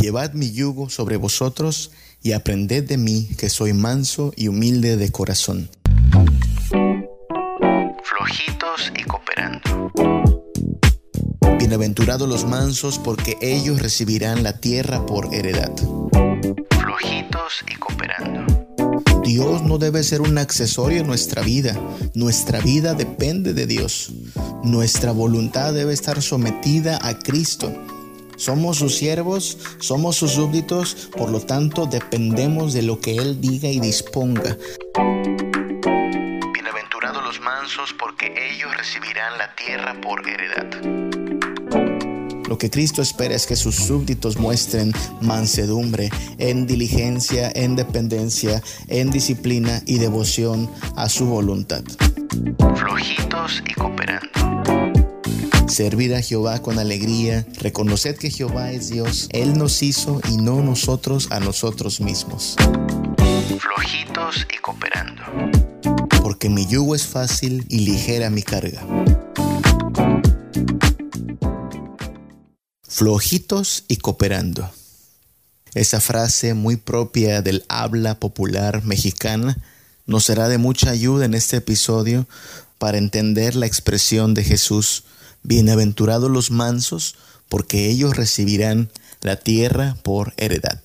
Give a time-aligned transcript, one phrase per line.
[0.00, 5.12] Llevad mi yugo sobre vosotros y aprended de mí, que soy manso y humilde de
[5.12, 5.70] corazón.
[8.02, 9.92] Flojitos y cooperando.
[11.58, 15.72] Bienaventurados los mansos, porque ellos recibirán la tierra por heredad.
[16.70, 18.44] Flojitos y cooperando.
[19.22, 21.80] Dios no debe ser un accesorio en nuestra vida.
[22.14, 24.12] Nuestra vida depende de Dios.
[24.64, 27.72] Nuestra voluntad debe estar sometida a Cristo.
[28.36, 33.68] Somos sus siervos, somos sus súbditos, por lo tanto dependemos de lo que Él diga
[33.68, 34.56] y disponga.
[36.52, 40.66] Bienaventurados los mansos, porque ellos recibirán la tierra por heredad.
[42.48, 49.10] Lo que Cristo espera es que sus súbditos muestren mansedumbre en diligencia, en dependencia, en
[49.10, 51.82] disciplina y devoción a su voluntad.
[52.76, 54.63] Flojitos y cooperando.
[55.68, 60.62] Servir a Jehová con alegría, reconoced que Jehová es Dios, Él nos hizo y no
[60.62, 62.56] nosotros a nosotros mismos.
[63.58, 65.22] Flojitos y cooperando.
[66.22, 68.82] Porque mi yugo es fácil y ligera mi carga.
[72.86, 74.70] Flojitos y cooperando.
[75.74, 79.56] Esa frase muy propia del habla popular mexicana
[80.06, 82.26] nos será de mucha ayuda en este episodio
[82.78, 85.04] para entender la expresión de Jesús
[85.46, 87.16] Bienaventurados los mansos,
[87.50, 88.88] porque ellos recibirán
[89.20, 90.80] la tierra por heredad.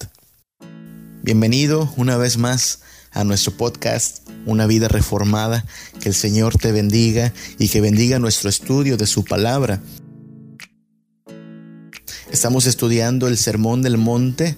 [1.23, 5.65] Bienvenido una vez más a nuestro podcast Una vida reformada.
[6.02, 9.81] Que el Señor te bendiga y que bendiga nuestro estudio de su palabra.
[12.30, 14.57] Estamos estudiando el Sermón del Monte,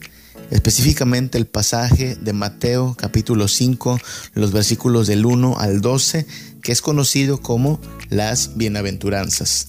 [0.50, 4.00] específicamente el pasaje de Mateo capítulo 5,
[4.34, 6.26] los versículos del 1 al 12,
[6.64, 7.80] que es conocido como
[8.10, 9.68] las bienaventuranzas.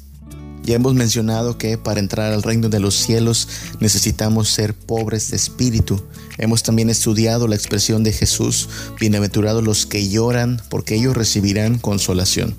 [0.65, 3.49] Ya hemos mencionado que para entrar al reino de los cielos
[3.81, 6.01] necesitamos ser pobres de espíritu.
[6.39, 8.69] Hemos también estudiado la expresión de Jesús,
[9.01, 12.55] bienaventurados los que lloran, porque ellos recibirán consolación.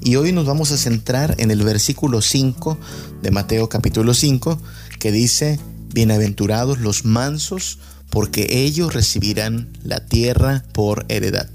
[0.00, 2.76] Y hoy nos vamos a centrar en el versículo 5
[3.22, 4.60] de Mateo capítulo 5,
[4.98, 5.60] que dice,
[5.94, 7.78] bienaventurados los mansos,
[8.10, 11.48] porque ellos recibirán la tierra por heredad.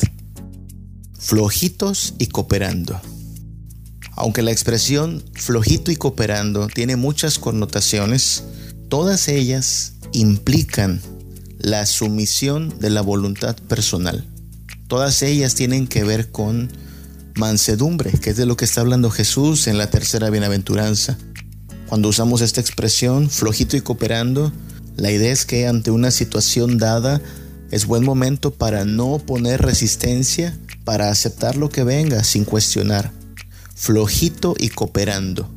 [1.19, 3.01] Flojitos y cooperando.
[4.17, 8.45] Aunque la expresión flojito y cooperando tiene muchas connotaciones,
[8.89, 10.99] todas ellas implican
[11.59, 14.25] la sumisión de la voluntad personal.
[14.87, 16.71] Todas ellas tienen que ver con
[17.35, 21.15] mansedumbre, que es de lo que está hablando Jesús en la tercera bienaventuranza.
[21.87, 24.51] Cuando usamos esta expresión, flojito y cooperando,
[24.95, 27.21] la idea es que ante una situación dada
[27.69, 33.16] es buen momento para no poner resistencia, para aceptar lo que venga sin cuestionar
[33.77, 35.47] flojito y cooperando.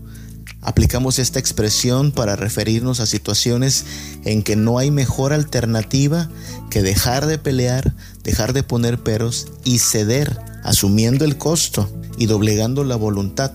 [0.60, 3.86] Aplicamos esta expresión para referirnos a situaciones
[4.26, 6.28] en que no hay mejor alternativa
[6.68, 12.84] que dejar de pelear, dejar de poner peros y ceder, asumiendo el costo y doblegando
[12.84, 13.52] la voluntad,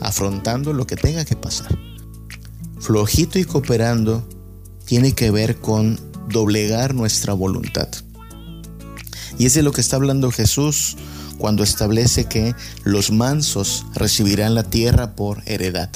[0.00, 1.76] afrontando lo que tenga que pasar.
[2.80, 4.28] Flojito y cooperando
[4.84, 5.98] tiene que ver con
[6.28, 7.88] doblegar nuestra voluntad.
[9.38, 10.98] Y es de lo que está hablando Jesús
[11.38, 15.90] cuando establece que los mansos recibirán la tierra por heredad.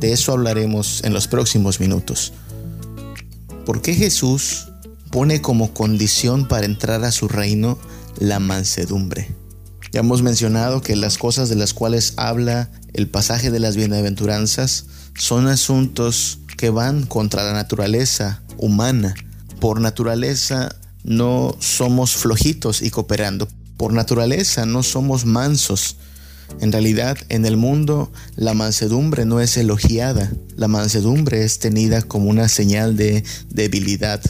[0.00, 2.32] De eso hablaremos en los próximos minutos.
[3.64, 4.68] ¿Por qué Jesús
[5.10, 7.78] pone como condición para entrar a su reino
[8.18, 9.34] la mansedumbre?
[9.92, 14.86] Ya hemos mencionado que las cosas de las cuales habla el pasaje de las bienaventuranzas
[15.16, 19.14] son asuntos que van contra la naturaleza humana.
[19.60, 23.48] Por naturaleza no somos flojitos y cooperando.
[23.76, 25.96] Por naturaleza no somos mansos.
[26.60, 30.32] En realidad, en el mundo, la mansedumbre no es elogiada.
[30.56, 34.22] La mansedumbre es tenida como una señal de debilidad.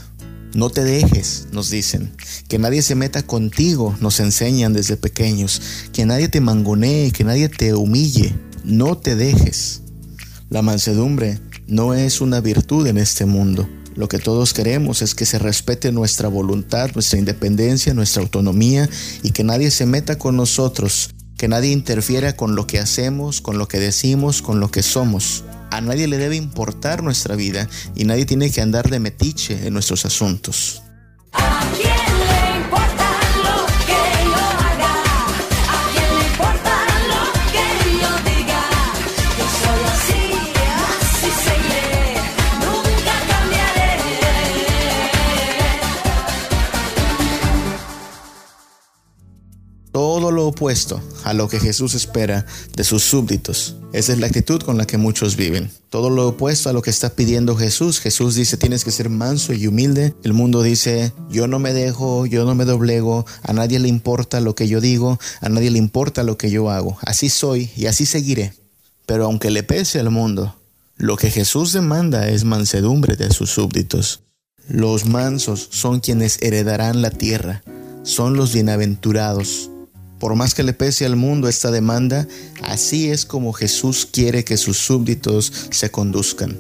[0.54, 2.12] No te dejes, nos dicen.
[2.48, 5.60] Que nadie se meta contigo, nos enseñan desde pequeños.
[5.92, 8.34] Que nadie te mangonee, que nadie te humille.
[8.64, 9.82] No te dejes.
[10.48, 13.68] La mansedumbre no es una virtud en este mundo.
[13.96, 18.88] Lo que todos queremos es que se respete nuestra voluntad, nuestra independencia, nuestra autonomía
[19.22, 23.56] y que nadie se meta con nosotros, que nadie interfiera con lo que hacemos, con
[23.56, 25.44] lo que decimos, con lo que somos.
[25.70, 29.72] A nadie le debe importar nuestra vida y nadie tiene que andar de metiche en
[29.72, 30.82] nuestros asuntos.
[51.25, 53.76] A lo que Jesús espera de sus súbditos.
[53.93, 55.70] Esa es la actitud con la que muchos viven.
[55.91, 58.00] Todo lo opuesto a lo que está pidiendo Jesús.
[58.00, 60.14] Jesús dice tienes que ser manso y humilde.
[60.25, 64.41] El mundo dice yo no me dejo, yo no me doblego, a nadie le importa
[64.41, 66.97] lo que yo digo, a nadie le importa lo que yo hago.
[67.02, 68.55] Así soy y así seguiré.
[69.05, 70.56] Pero aunque le pese al mundo,
[70.97, 74.23] lo que Jesús demanda es mansedumbre de sus súbditos.
[74.69, 77.62] Los mansos son quienes heredarán la tierra,
[78.05, 79.70] son los bienaventurados.
[80.18, 82.26] Por más que le pese al mundo esta demanda,
[82.62, 86.58] así es como Jesús quiere que sus súbditos se conduzcan.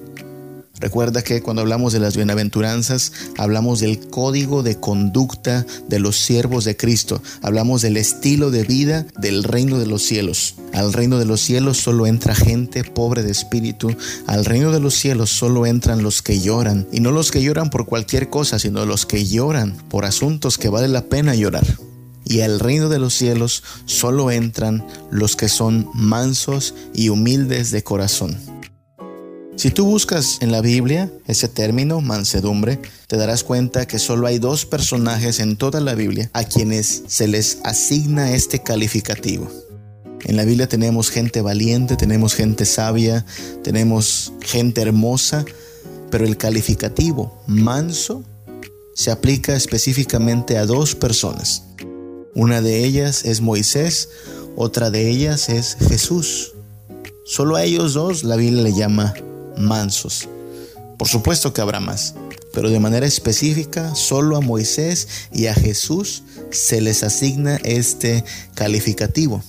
[0.78, 6.64] Recuerda que cuando hablamos de las bienaventuranzas, hablamos del código de conducta de los siervos
[6.64, 10.56] de Cristo, hablamos del estilo de vida del reino de los cielos.
[10.74, 14.94] Al reino de los cielos solo entra gente pobre de espíritu, al reino de los
[14.94, 18.84] cielos solo entran los que lloran, y no los que lloran por cualquier cosa, sino
[18.84, 21.64] los que lloran por asuntos que vale la pena llorar.
[22.28, 27.84] Y al reino de los cielos solo entran los que son mansos y humildes de
[27.84, 28.36] corazón.
[29.56, 34.38] Si tú buscas en la Biblia ese término, mansedumbre, te darás cuenta que solo hay
[34.38, 39.50] dos personajes en toda la Biblia a quienes se les asigna este calificativo.
[40.24, 43.24] En la Biblia tenemos gente valiente, tenemos gente sabia,
[43.62, 45.44] tenemos gente hermosa,
[46.10, 48.24] pero el calificativo manso
[48.94, 51.65] se aplica específicamente a dos personas.
[52.36, 54.10] Una de ellas es Moisés,
[54.56, 56.52] otra de ellas es Jesús.
[57.24, 59.14] Solo a ellos dos la Biblia le llama
[59.56, 60.28] mansos.
[60.98, 62.14] Por supuesto que habrá más,
[62.52, 68.22] pero de manera específica solo a Moisés y a Jesús se les asigna este
[68.54, 69.42] calificativo.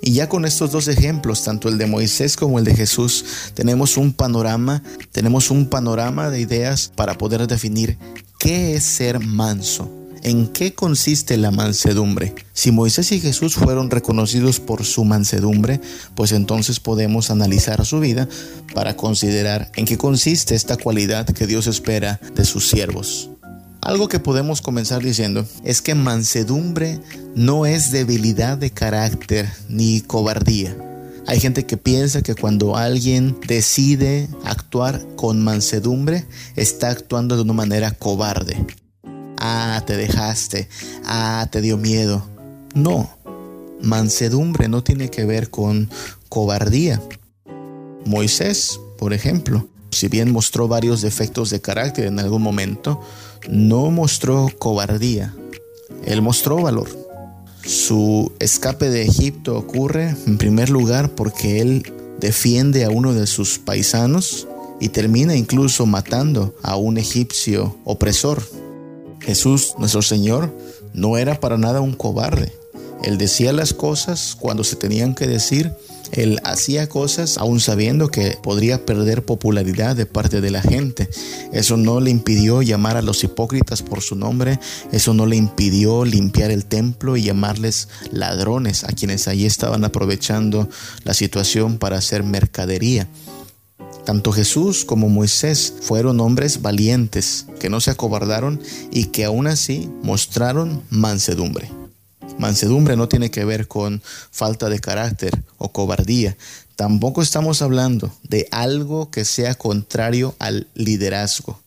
[0.00, 3.24] Y ya con estos dos ejemplos, tanto el de Moisés como el de Jesús,
[3.54, 7.98] tenemos un panorama, tenemos un panorama de ideas para poder definir
[8.40, 10.01] qué es ser manso.
[10.24, 12.32] ¿En qué consiste la mansedumbre?
[12.52, 15.80] Si Moisés y Jesús fueron reconocidos por su mansedumbre,
[16.14, 18.28] pues entonces podemos analizar su vida
[18.72, 23.30] para considerar en qué consiste esta cualidad que Dios espera de sus siervos.
[23.80, 27.00] Algo que podemos comenzar diciendo es que mansedumbre
[27.34, 30.76] no es debilidad de carácter ni cobardía.
[31.26, 37.54] Hay gente que piensa que cuando alguien decide actuar con mansedumbre, está actuando de una
[37.54, 38.64] manera cobarde
[39.42, 40.68] ah, te dejaste,
[41.04, 42.24] ah, te dio miedo.
[42.74, 43.10] No,
[43.80, 45.90] mansedumbre no tiene que ver con
[46.28, 47.02] cobardía.
[48.04, 53.00] Moisés, por ejemplo, si bien mostró varios defectos de carácter en algún momento,
[53.48, 55.34] no mostró cobardía.
[56.04, 56.88] Él mostró valor.
[57.64, 63.58] Su escape de Egipto ocurre en primer lugar porque él defiende a uno de sus
[63.58, 64.48] paisanos
[64.80, 68.42] y termina incluso matando a un egipcio opresor.
[69.24, 70.52] Jesús, nuestro Señor,
[70.92, 72.52] no era para nada un cobarde.
[73.02, 75.72] Él decía las cosas cuando se tenían que decir.
[76.12, 81.08] Él hacía cosas aún sabiendo que podría perder popularidad de parte de la gente.
[81.52, 84.60] Eso no le impidió llamar a los hipócritas por su nombre.
[84.92, 90.68] Eso no le impidió limpiar el templo y llamarles ladrones a quienes allí estaban aprovechando
[91.04, 93.08] la situación para hacer mercadería.
[94.04, 98.60] Tanto Jesús como Moisés fueron hombres valientes que no se acobardaron
[98.90, 101.70] y que aún así mostraron mansedumbre.
[102.38, 106.36] Mansedumbre no tiene que ver con falta de carácter o cobardía.
[106.74, 111.60] Tampoco estamos hablando de algo que sea contrario al liderazgo.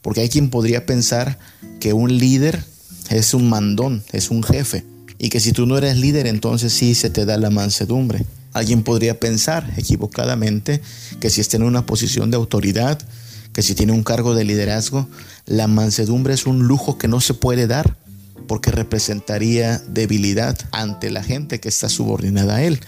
[0.00, 1.38] Porque hay quien podría pensar
[1.80, 2.64] que un líder
[3.10, 4.84] es un mandón, es un jefe.
[5.18, 8.24] Y que si tú no eres líder, entonces sí se te da la mansedumbre.
[8.54, 10.80] Alguien podría pensar equivocadamente
[11.20, 12.98] que si está en una posición de autoridad,
[13.52, 15.08] que si tiene un cargo de liderazgo,
[15.44, 17.96] la mansedumbre es un lujo que no se puede dar
[18.46, 22.80] porque representaría debilidad ante la gente que está subordinada a él.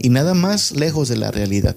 [0.00, 1.76] Y nada más lejos de la realidad.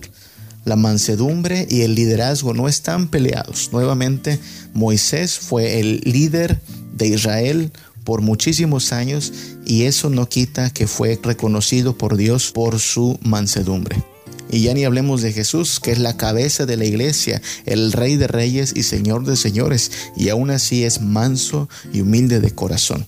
[0.65, 3.69] La mansedumbre y el liderazgo no están peleados.
[3.71, 4.39] Nuevamente,
[4.73, 6.59] Moisés fue el líder
[6.93, 7.71] de Israel
[8.09, 9.31] por muchísimos años
[9.67, 14.03] y eso no quita que fue reconocido por Dios por su mansedumbre.
[14.49, 18.15] Y ya ni hablemos de Jesús, que es la cabeza de la iglesia, el rey
[18.15, 23.05] de reyes y señor de señores, y aún así es manso y humilde de corazón.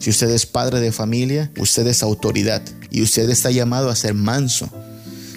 [0.00, 4.12] Si usted es padre de familia, usted es autoridad y usted está llamado a ser
[4.12, 4.68] manso.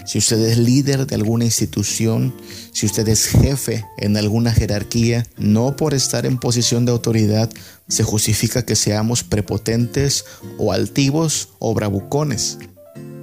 [0.10, 2.34] Si usted es líder de alguna institución,
[2.74, 7.48] si usted es jefe en alguna jerarquía, no por estar en posición de autoridad
[7.88, 10.26] se justifica que seamos prepotentes
[10.58, 12.58] o altivos o bravucones.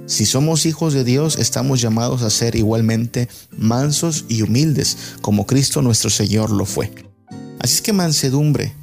[0.05, 5.81] Si somos hijos de Dios, estamos llamados a ser igualmente mansos y humildes, como Cristo
[5.81, 6.93] nuestro Señor lo fue.
[7.59, 8.73] Así es que mansedumbre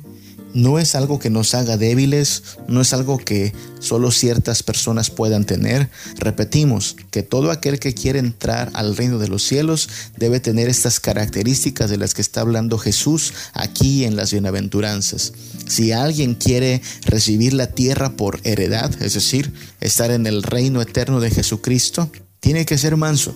[0.55, 5.45] no es algo que nos haga débiles, no es algo que solo ciertas personas puedan
[5.45, 5.91] tener.
[6.17, 11.01] Repetimos que todo aquel que quiere entrar al reino de los cielos debe tener estas
[11.01, 15.33] características de las que está hablando Jesús aquí en las bienaventuranzas.
[15.67, 21.21] Si alguien quiere recibir la tierra por heredad, es decir, estar en el reino eterno
[21.21, 23.35] de Jesucristo, tiene que ser manso.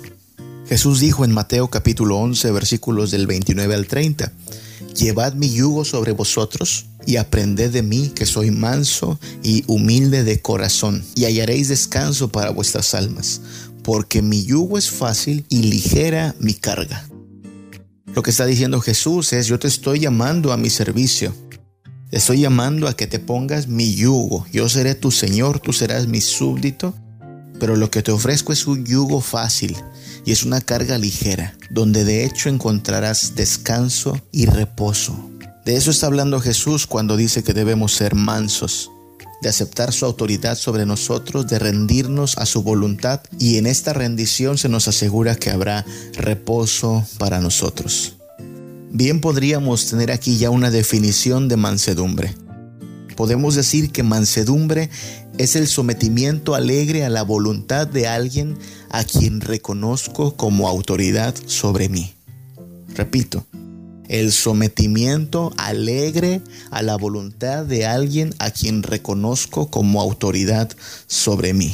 [0.68, 4.32] Jesús dijo en Mateo capítulo 11 versículos del 29 al 30,
[4.94, 10.42] Llevad mi yugo sobre vosotros y aprended de mí que soy manso y humilde de
[10.42, 13.40] corazón, y hallaréis descanso para vuestras almas,
[13.82, 17.08] porque mi yugo es fácil y ligera mi carga.
[18.14, 21.34] Lo que está diciendo Jesús es, yo te estoy llamando a mi servicio.
[22.10, 24.46] Te estoy llamando a que te pongas mi yugo.
[24.52, 26.94] Yo seré tu Señor, tú serás mi súbdito,
[27.58, 29.74] pero lo que te ofrezco es un yugo fácil
[30.26, 35.27] y es una carga ligera, donde de hecho encontrarás descanso y reposo.
[35.68, 38.90] De eso está hablando Jesús cuando dice que debemos ser mansos,
[39.42, 44.56] de aceptar su autoridad sobre nosotros, de rendirnos a su voluntad y en esta rendición
[44.56, 45.84] se nos asegura que habrá
[46.14, 48.16] reposo para nosotros.
[48.90, 52.34] Bien podríamos tener aquí ya una definición de mansedumbre.
[53.14, 54.88] Podemos decir que mansedumbre
[55.36, 58.56] es el sometimiento alegre a la voluntad de alguien
[58.88, 62.14] a quien reconozco como autoridad sobre mí.
[62.94, 63.44] Repito,
[64.08, 70.70] el sometimiento alegre a la voluntad de alguien a quien reconozco como autoridad
[71.06, 71.72] sobre mí.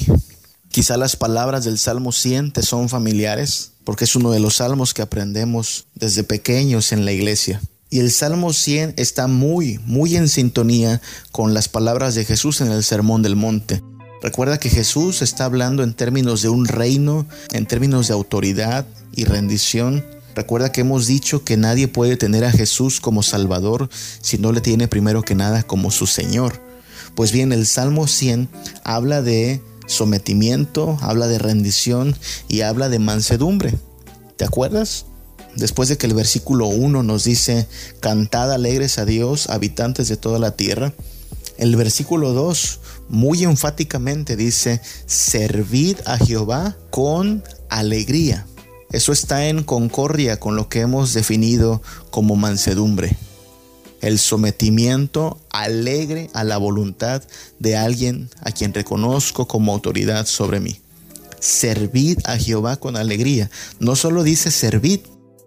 [0.69, 4.93] Quizá las palabras del Salmo 100 te son familiares, porque es uno de los salmos
[4.93, 7.61] que aprendemos desde pequeños en la iglesia.
[7.91, 11.01] Y el Salmo 100 está muy, muy en sintonía
[11.31, 13.83] con las palabras de Jesús en el Sermón del Monte.
[14.21, 19.27] Recuerda que Jesús está hablando en términos de un reino, en términos de autoridad y
[19.27, 23.89] rendición, Recuerda que hemos dicho que nadie puede tener a Jesús como Salvador
[24.21, 26.61] si no le tiene primero que nada como su Señor.
[27.15, 28.49] Pues bien, el Salmo 100
[28.83, 32.17] habla de sometimiento, habla de rendición
[32.49, 33.75] y habla de mansedumbre.
[34.37, 35.07] ¿Te acuerdas?
[35.55, 37.69] Después de que el versículo 1 nos dice,
[38.01, 40.93] cantad alegres a Dios, habitantes de toda la tierra,
[41.59, 48.47] el versículo 2 muy enfáticamente dice, servid a Jehová con alegría.
[48.95, 51.83] Eso está en concordia con lo que hemos definido
[52.13, 53.17] como mansedumbre.
[54.01, 57.21] El sometimiento alegre a la voluntad
[57.59, 60.81] de alguien a quien reconozco como autoridad sobre mí.
[61.41, 63.51] Servid a Jehová con alegría.
[63.81, 65.01] No solo dice servid,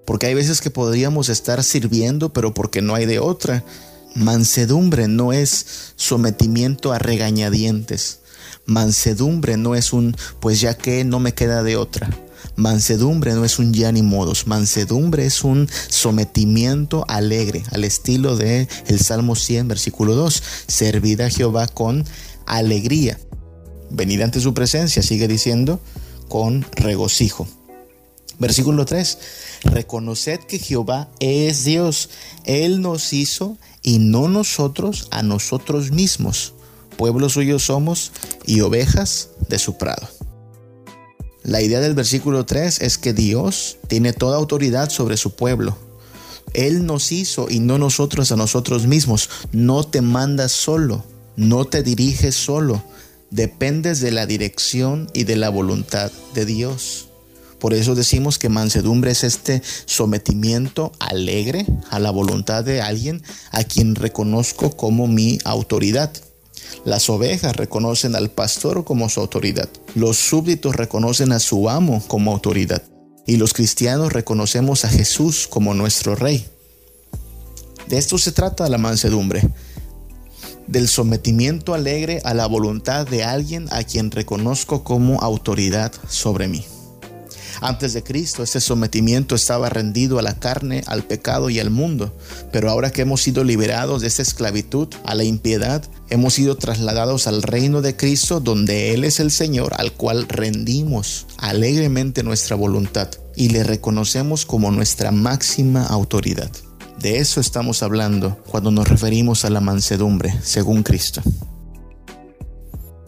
[0.06, 3.64] porque hay veces que podríamos estar sirviendo, pero porque no hay de otra.
[4.14, 8.20] Mansedumbre no es sometimiento a regañadientes.
[8.66, 12.10] Mansedumbre no es un, pues ya que no me queda de otra.
[12.56, 18.68] Mansedumbre no es un ya ni modos, mansedumbre es un sometimiento alegre, al estilo de
[18.88, 20.44] el Salmo 100, versículo 2.
[20.68, 22.06] Servid a Jehová con
[22.46, 23.20] alegría.
[23.90, 25.80] Venid ante su presencia, sigue diciendo,
[26.28, 27.48] con regocijo.
[28.40, 29.18] Versículo 3.
[29.64, 32.10] Reconoced que Jehová es Dios.
[32.44, 36.54] Él nos hizo y no nosotros a nosotros mismos.
[36.98, 38.12] Pueblo suyo somos
[38.46, 40.17] y ovejas de su prado.
[41.48, 45.78] La idea del versículo 3 es que Dios tiene toda autoridad sobre su pueblo.
[46.54, 49.30] Él nos hizo y no nosotros a nosotros mismos.
[49.54, 51.06] No te mandas solo,
[51.38, 52.84] no te diriges solo.
[53.32, 57.08] Dependes de la dirección y de la voluntad de Dios.
[57.60, 63.64] Por eso decimos que mansedumbre es este sometimiento alegre a la voluntad de alguien a
[63.64, 66.12] quien reconozco como mi autoridad.
[66.86, 69.70] Las ovejas reconocen al pastor como su autoridad.
[69.96, 72.84] Los súbditos reconocen a su amo como autoridad.
[73.26, 76.46] Y los cristianos reconocemos a Jesús como nuestro rey.
[77.88, 79.50] De esto se trata la mansedumbre.
[80.68, 86.66] Del sometimiento alegre a la voluntad de alguien a quien reconozco como autoridad sobre mí.
[87.62, 92.16] Antes de Cristo, ese sometimiento estaba rendido a la carne, al pecado y al mundo.
[92.52, 97.28] Pero ahora que hemos sido liberados de esa esclavitud a la impiedad, hemos sido trasladados
[97.28, 103.10] al reino de Cristo, donde Él es el Señor, al cual rendimos alegremente nuestra voluntad
[103.36, 106.52] y le reconocemos como nuestra máxima autoridad.
[107.00, 111.22] De eso estamos hablando cuando nos referimos a la mansedumbre, según Cristo.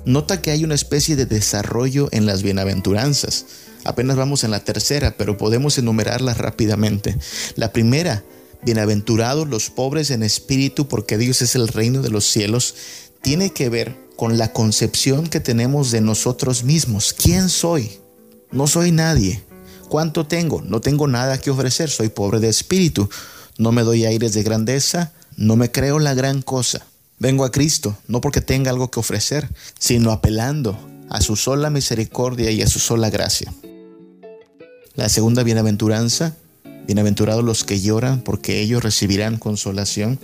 [0.06, 3.46] Nota que hay una especie de desarrollo en las bienaventuranzas.
[3.86, 7.18] Apenas vamos en la tercera, pero podemos enumerarlas rápidamente.
[7.56, 8.24] La primera,
[8.64, 12.76] bienaventurados los pobres en espíritu, porque Dios es el reino de los cielos,
[13.22, 17.14] tiene que ver con la concepción que tenemos de nosotros mismos.
[17.14, 18.00] ¿Quién soy?
[18.52, 19.42] No soy nadie.
[19.88, 20.62] ¿Cuánto tengo?
[20.62, 23.10] No tengo nada que ofrecer, soy pobre de espíritu.
[23.58, 26.86] No me doy aires de grandeza, No me creo la gran cosa.
[27.18, 29.48] Vengo a Cristo, no porque tenga algo que ofrecer,
[29.80, 30.78] sino apelando
[31.10, 33.54] a su sola misericordia y a su sola gracia.
[35.00, 36.36] La segunda bienaventuranza,
[36.86, 40.20] bienaventurados los que lloran, porque ellos recibirán consolación,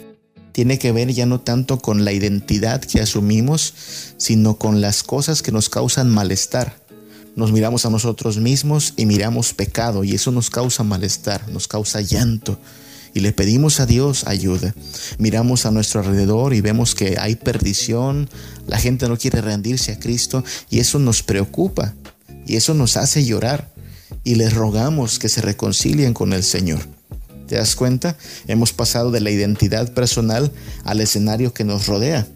[0.51, 3.74] tiene que ver ya no tanto con la identidad que asumimos,
[4.17, 6.75] sino con las cosas que nos causan malestar.
[7.38, 12.01] Nos miramos a nosotros mismos y miramos pecado y eso nos causa malestar, nos causa
[12.01, 12.60] llanto,
[13.13, 14.75] y le pedimos a Dios ayuda.
[15.17, 18.29] Miramos a nuestro alrededor y vemos que hay perdición,
[18.67, 21.94] la gente no quiere rendirse a Cristo y eso nos preocupa
[22.46, 23.74] y eso nos hace llorar
[24.25, 26.82] y les rogamos que se reconcilien con el Señor.
[27.48, 28.17] ¿Te das cuenta?
[28.48, 30.51] Hemos pasado de la identidad personal
[30.84, 32.27] al escenario que nos rodea.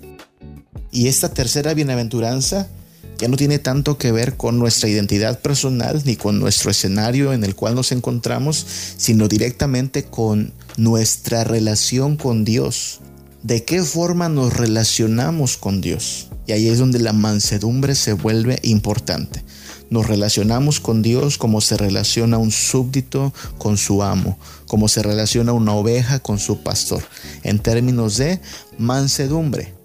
[0.91, 2.69] Y esta tercera bienaventuranza
[3.17, 7.43] ya no tiene tanto que ver con nuestra identidad personal ni con nuestro escenario en
[7.43, 8.65] el cual nos encontramos,
[8.97, 13.01] sino directamente con nuestra relación con Dios.
[13.43, 16.27] ¿De qué forma nos relacionamos con Dios?
[16.45, 19.43] Y ahí es donde la mansedumbre se vuelve importante.
[19.89, 25.53] Nos relacionamos con Dios como se relaciona un súbdito con su amo, como se relaciona
[25.53, 27.03] una oveja con su pastor,
[27.43, 28.39] en términos de
[28.77, 29.79] mansedumbre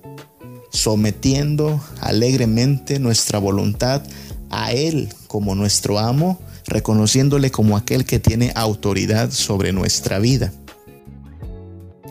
[0.75, 4.03] sometiendo alegremente nuestra voluntad
[4.51, 10.53] a Él como nuestro amo, reconociéndole como aquel que tiene autoridad sobre nuestra vida.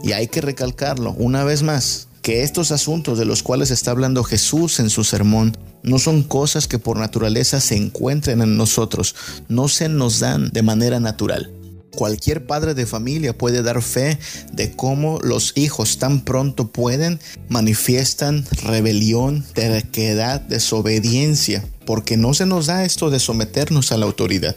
[0.01, 4.23] Y hay que recalcarlo una vez más, que estos asuntos de los cuales está hablando
[4.23, 9.13] Jesús en su sermón no son cosas que por naturaleza se encuentren en nosotros,
[9.49, 11.51] no se nos dan de manera natural.
[11.93, 14.17] Cualquier padre de familia puede dar fe
[14.53, 22.67] de cómo los hijos tan pronto pueden manifiestan rebelión, terquedad, desobediencia, porque no se nos
[22.67, 24.55] da esto de someternos a la autoridad.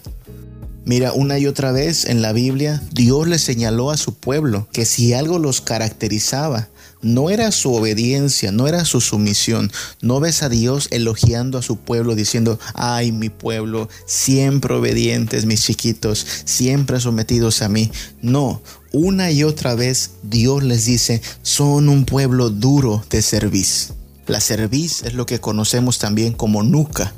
[0.85, 4.87] Mira, una y otra vez en la Biblia, Dios le señaló a su pueblo que
[4.87, 6.69] si algo los caracterizaba,
[7.07, 9.71] no era su obediencia, no era su sumisión.
[10.01, 15.63] No ves a Dios elogiando a su pueblo diciendo, ay mi pueblo, siempre obedientes mis
[15.63, 17.93] chiquitos, siempre sometidos a mí.
[18.23, 18.61] No,
[18.91, 23.93] una y otra vez Dios les dice, son un pueblo duro de cerviz.
[24.27, 27.13] La cerviz es lo que conocemos también como nuca.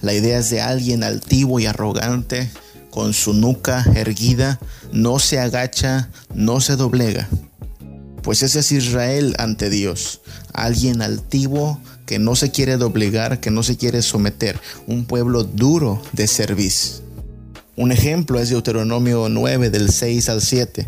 [0.00, 2.52] La idea es de alguien altivo y arrogante,
[2.90, 4.60] con su nuca erguida,
[4.92, 7.28] no se agacha, no se doblega.
[8.24, 13.62] Pues ese es Israel ante Dios, alguien altivo que no se quiere doblegar, que no
[13.62, 17.04] se quiere someter, un pueblo duro de servicio.
[17.76, 20.86] Un ejemplo es Deuteronomio 9 del 6 al 7.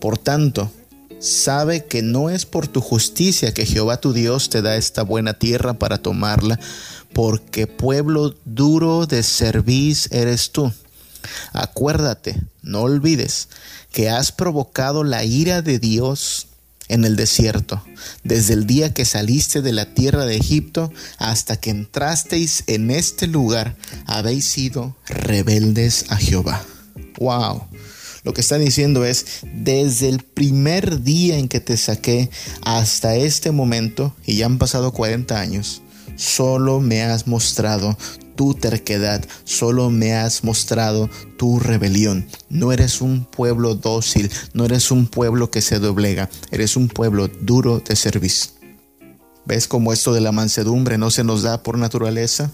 [0.00, 0.72] Por tanto,
[1.20, 5.34] sabe que no es por tu justicia que Jehová tu Dios te da esta buena
[5.34, 6.58] tierra para tomarla,
[7.12, 10.72] porque pueblo duro de cerviz eres tú
[11.52, 13.48] Acuérdate, no olvides,
[13.92, 16.46] que has provocado la ira de Dios
[16.88, 17.82] en el desierto,
[18.24, 23.26] desde el día que saliste de la tierra de Egipto hasta que entrasteis en este
[23.26, 26.64] lugar, habéis sido rebeldes a Jehová.
[27.18, 27.62] Wow.
[28.24, 32.30] Lo que está diciendo es, desde el primer día en que te saqué
[32.62, 35.82] hasta este momento, y ya han pasado 40 años,
[36.16, 37.96] solo me has mostrado
[38.38, 42.28] tu terquedad, solo me has mostrado tu rebelión.
[42.48, 47.26] No eres un pueblo dócil, no eres un pueblo que se doblega, eres un pueblo
[47.26, 48.52] duro de servicio.
[49.44, 52.52] ¿Ves cómo esto de la mansedumbre no se nos da por naturaleza?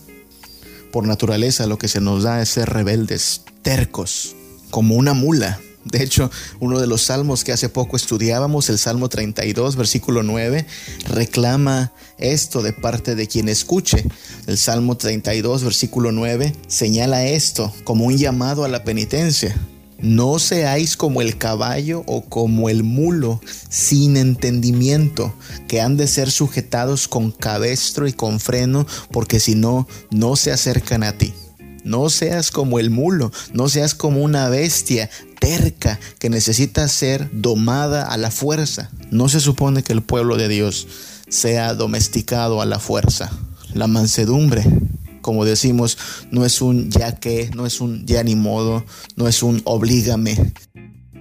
[0.91, 4.35] Por naturaleza lo que se nos da es ser rebeldes, tercos,
[4.71, 9.11] como una mula, de hecho, uno de los salmos que hace poco estudiábamos, el Salmo
[9.11, 10.67] 32, versículo 9,
[11.09, 14.05] reclama esto de parte de quien escuche.
[14.47, 19.57] El Salmo 32, versículo 9, señala esto como un llamado a la penitencia.
[19.99, 25.33] No seáis como el caballo o como el mulo sin entendimiento,
[25.67, 30.53] que han de ser sujetados con cabestro y con freno, porque si no, no se
[30.53, 31.33] acercan a ti.
[31.83, 38.07] No seas como el mulo, no seas como una bestia terca que necesita ser domada
[38.07, 38.91] a la fuerza.
[39.11, 40.87] No se supone que el pueblo de Dios
[41.31, 43.31] sea domesticado a la fuerza.
[43.75, 44.65] La mansedumbre,
[45.21, 45.99] como decimos,
[46.31, 48.85] no es un ya que, no es un ya ni modo,
[49.17, 50.53] no es un oblígame.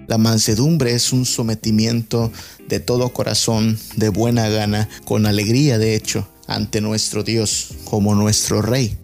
[0.08, 2.32] La mansedumbre es un sometimiento
[2.68, 8.62] de todo corazón, de buena gana, con alegría de hecho, ante nuestro Dios como nuestro
[8.62, 8.98] Rey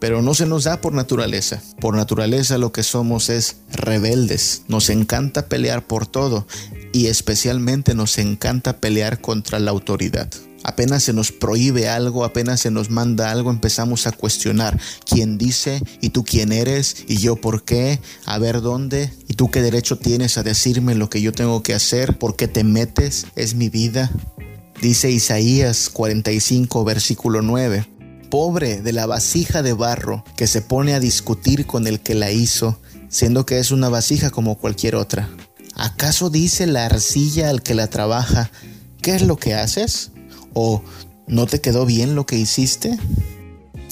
[0.00, 1.62] pero no se nos da por naturaleza.
[1.78, 4.62] Por naturaleza lo que somos es rebeldes.
[4.66, 6.46] Nos encanta pelear por todo
[6.92, 10.28] y especialmente nos encanta pelear contra la autoridad.
[10.62, 15.82] Apenas se nos prohíbe algo, apenas se nos manda algo, empezamos a cuestionar quién dice
[16.00, 19.98] y tú quién eres y yo por qué, a ver dónde y tú qué derecho
[19.98, 23.68] tienes a decirme lo que yo tengo que hacer, por qué te metes, es mi
[23.68, 24.10] vida.
[24.82, 27.86] Dice Isaías 45 versículo 9,
[28.30, 32.30] pobre de la vasija de barro que se pone a discutir con el que la
[32.30, 35.28] hizo, siendo que es una vasija como cualquier otra.
[35.74, 38.50] ¿Acaso dice la arcilla al que la trabaja,
[39.00, 40.12] ¿qué es lo que haces?
[40.54, 40.82] ¿O
[41.26, 42.98] no te quedó bien lo que hiciste?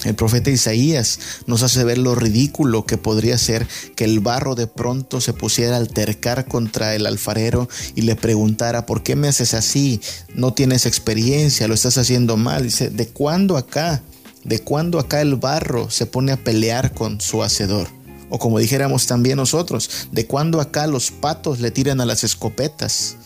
[0.04, 3.66] El profeta Isaías nos hace ver lo ridículo que podría ser
[3.96, 8.86] que el barro de pronto se pusiera a altercar contra el alfarero y le preguntara,
[8.86, 10.00] ¿por qué me haces así?
[10.34, 12.62] No tienes experiencia, lo estás haciendo mal.
[12.62, 14.02] Dice, ¿de cuándo acá?
[14.44, 17.88] ¿De cuándo acá el barro se pone a pelear con su hacedor?
[18.30, 23.16] O como dijéramos también nosotros, ¿de cuándo acá los patos le tiran a las escopetas?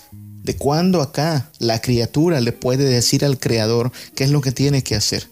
[0.43, 4.83] ¿De cuándo acá la criatura le puede decir al Creador qué es lo que tiene
[4.83, 5.29] que hacer?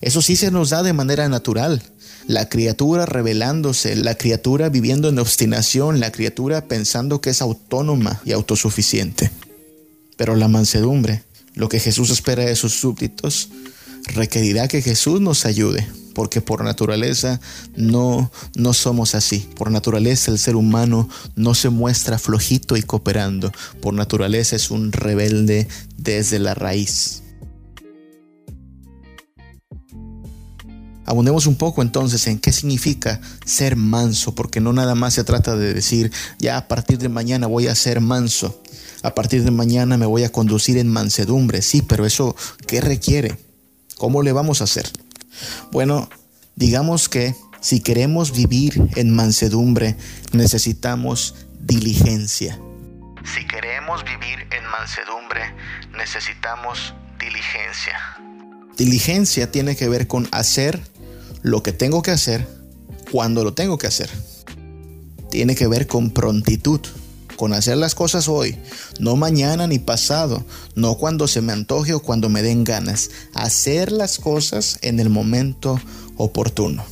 [0.00, 1.82] Eso sí se nos da de manera natural.
[2.28, 8.32] La criatura revelándose, la criatura viviendo en obstinación, la criatura pensando que es autónoma y
[8.32, 9.30] autosuficiente.
[10.16, 13.48] Pero la mansedumbre, lo que Jesús espera de sus súbditos,
[14.14, 17.42] requerirá que Jesús nos ayude porque por naturaleza
[17.76, 19.46] no, no somos así.
[19.54, 23.52] Por naturaleza el ser humano no se muestra flojito y cooperando.
[23.82, 27.22] Por naturaleza es un rebelde desde la raíz.
[31.04, 35.54] Abundemos un poco entonces en qué significa ser manso, porque no nada más se trata
[35.54, 38.62] de decir, ya a partir de mañana voy a ser manso,
[39.02, 42.34] a partir de mañana me voy a conducir en mansedumbre, sí, pero eso,
[42.66, 43.38] ¿qué requiere?
[43.98, 44.90] ¿Cómo le vamos a hacer?
[45.70, 46.08] Bueno,
[46.54, 49.96] digamos que si queremos vivir en mansedumbre,
[50.32, 52.58] necesitamos diligencia.
[53.24, 55.42] Si queremos vivir en mansedumbre,
[55.96, 57.98] necesitamos diligencia.
[58.76, 60.80] Diligencia tiene que ver con hacer
[61.42, 62.46] lo que tengo que hacer
[63.10, 64.10] cuando lo tengo que hacer.
[65.30, 66.80] Tiene que ver con prontitud
[67.36, 68.56] con hacer las cosas hoy,
[68.98, 70.44] no mañana ni pasado,
[70.74, 75.10] no cuando se me antoje o cuando me den ganas, hacer las cosas en el
[75.10, 75.80] momento
[76.16, 76.84] oportuno.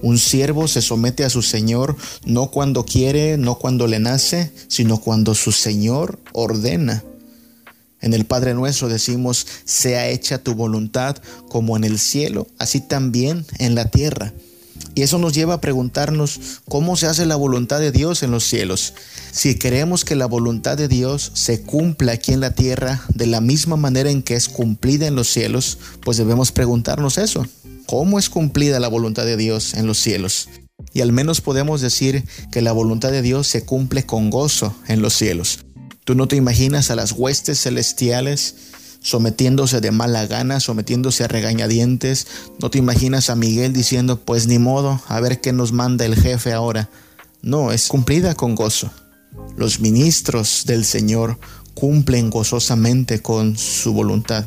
[0.00, 4.98] Un siervo se somete a su Señor no cuando quiere, no cuando le nace, sino
[4.98, 7.02] cuando su Señor ordena.
[8.00, 11.16] En el Padre nuestro decimos, sea hecha tu voluntad
[11.48, 14.32] como en el cielo, así también en la tierra.
[14.98, 18.42] Y eso nos lleva a preguntarnos cómo se hace la voluntad de Dios en los
[18.42, 18.94] cielos.
[19.30, 23.40] Si queremos que la voluntad de Dios se cumpla aquí en la tierra de la
[23.40, 27.46] misma manera en que es cumplida en los cielos, pues debemos preguntarnos eso.
[27.86, 30.48] ¿Cómo es cumplida la voluntad de Dios en los cielos?
[30.92, 35.00] Y al menos podemos decir que la voluntad de Dios se cumple con gozo en
[35.00, 35.60] los cielos.
[36.02, 38.67] Tú no te imaginas a las huestes celestiales
[39.00, 42.26] sometiéndose de mala gana, sometiéndose a regañadientes.
[42.60, 46.16] No te imaginas a Miguel diciendo, pues ni modo, a ver qué nos manda el
[46.16, 46.88] jefe ahora.
[47.42, 48.90] No, es cumplida con gozo.
[49.56, 51.38] Los ministros del Señor
[51.74, 54.46] cumplen gozosamente con su voluntad.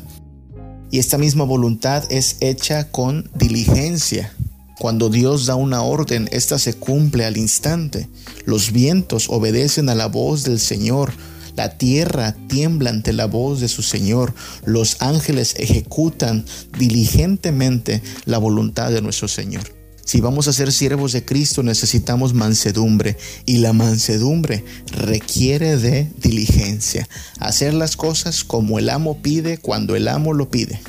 [0.90, 4.34] Y esta misma voluntad es hecha con diligencia.
[4.78, 8.08] Cuando Dios da una orden, ésta se cumple al instante.
[8.44, 11.12] Los vientos obedecen a la voz del Señor.
[11.56, 14.34] La tierra tiembla ante la voz de su Señor.
[14.64, 16.44] Los ángeles ejecutan
[16.78, 19.62] diligentemente la voluntad de nuestro Señor.
[20.04, 27.08] Si vamos a ser siervos de Cristo necesitamos mansedumbre y la mansedumbre requiere de diligencia.
[27.38, 30.80] Hacer las cosas como el amo pide cuando el amo lo pide.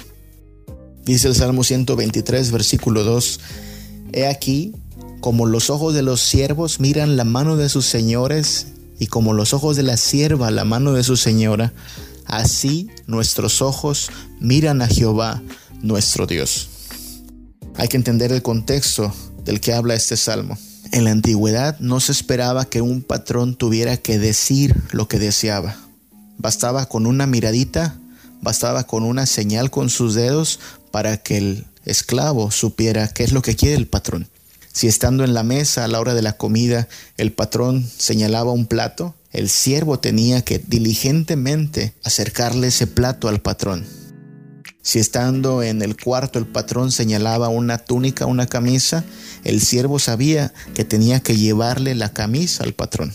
[1.05, 3.39] Dice el Salmo 123, versículo 2,
[4.13, 4.73] He aquí,
[5.19, 9.53] como los ojos de los siervos miran la mano de sus señores y como los
[9.53, 11.73] ojos de la sierva la mano de su señora,
[12.25, 15.41] así nuestros ojos miran a Jehová,
[15.81, 16.69] nuestro Dios.
[17.75, 19.13] Hay que entender el contexto
[19.45, 20.57] del que habla este salmo.
[20.91, 25.75] En la antigüedad no se esperaba que un patrón tuviera que decir lo que deseaba.
[26.37, 27.97] Bastaba con una miradita,
[28.41, 30.59] bastaba con una señal con sus dedos
[30.91, 34.27] para que el esclavo supiera qué es lo que quiere el patrón.
[34.73, 38.65] Si estando en la mesa a la hora de la comida el patrón señalaba un
[38.65, 43.85] plato, el siervo tenía que diligentemente acercarle ese plato al patrón.
[44.81, 49.05] Si estando en el cuarto el patrón señalaba una túnica, una camisa,
[49.43, 53.13] el siervo sabía que tenía que llevarle la camisa al patrón.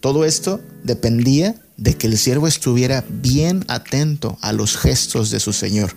[0.00, 5.54] Todo esto dependía de que el siervo estuviera bien atento a los gestos de su
[5.54, 5.94] señor.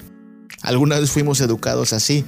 [0.62, 2.24] Alguna vez fuimos educados así,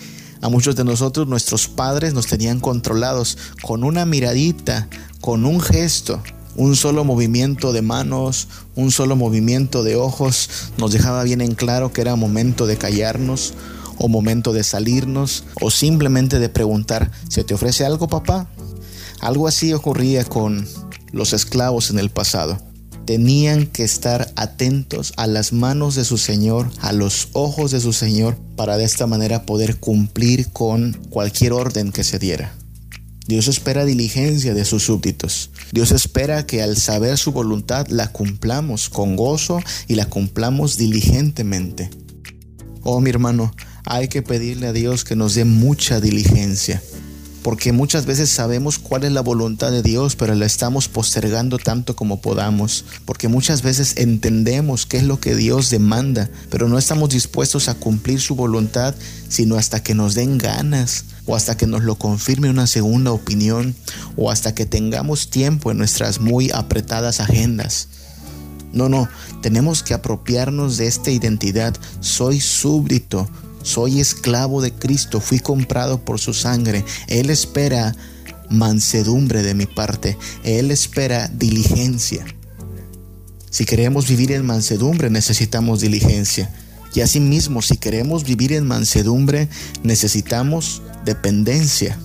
[0.45, 4.87] a muchos de nosotros nuestros padres nos tenían controlados con una miradita,
[5.19, 6.21] con un gesto,
[6.55, 11.91] Un solo movimiento de manos, un solo movimiento de ojos nos dejaba bien en claro
[11.91, 13.55] que era momento de callarnos
[13.97, 18.47] o momento de salirnos o simplemente de preguntar, ¿se te ofrece algo papá?
[19.19, 20.65] Algo así ocurría con
[21.11, 22.57] los esclavos en el pasado.
[23.05, 27.93] Tenían que estar atentos a las manos de su Señor, a los ojos de su
[27.93, 32.51] Señor, para de esta manera poder cumplir con cualquier orden que se diera.
[33.27, 35.49] Dios espera diligencia de sus súbditos.
[35.71, 41.89] Dios espera que al saber su voluntad la cumplamos con gozo y la cumplamos diligentemente.
[42.83, 43.51] Oh mi hermano,
[43.83, 46.81] hay que pedirle a Dios que nos dé mucha diligencia,
[47.45, 51.95] porque muchas veces sabemos cuál es la voluntad de Dios, pero la estamos postergando tanto
[51.95, 57.09] como podamos, porque muchas veces entendemos qué es lo que Dios demanda, pero no estamos
[57.09, 58.95] dispuestos a cumplir su voluntad,
[59.29, 63.75] sino hasta que nos den ganas o hasta que nos lo confirme una segunda opinión,
[64.15, 67.89] o hasta que tengamos tiempo en nuestras muy apretadas agendas.
[68.73, 69.07] No, no,
[69.43, 71.75] tenemos que apropiarnos de esta identidad.
[71.99, 73.29] Soy súbdito,
[73.65, 76.85] soy esclavo de Cristo, fui comprado por su sangre.
[77.07, 77.95] Él espera
[78.49, 82.23] mansedumbre de mi parte, Él espera diligencia.
[83.49, 86.53] Si queremos vivir en mansedumbre necesitamos diligencia.
[86.93, 89.49] Y asimismo, si queremos vivir en mansedumbre,
[89.83, 91.97] necesitamos dependencia.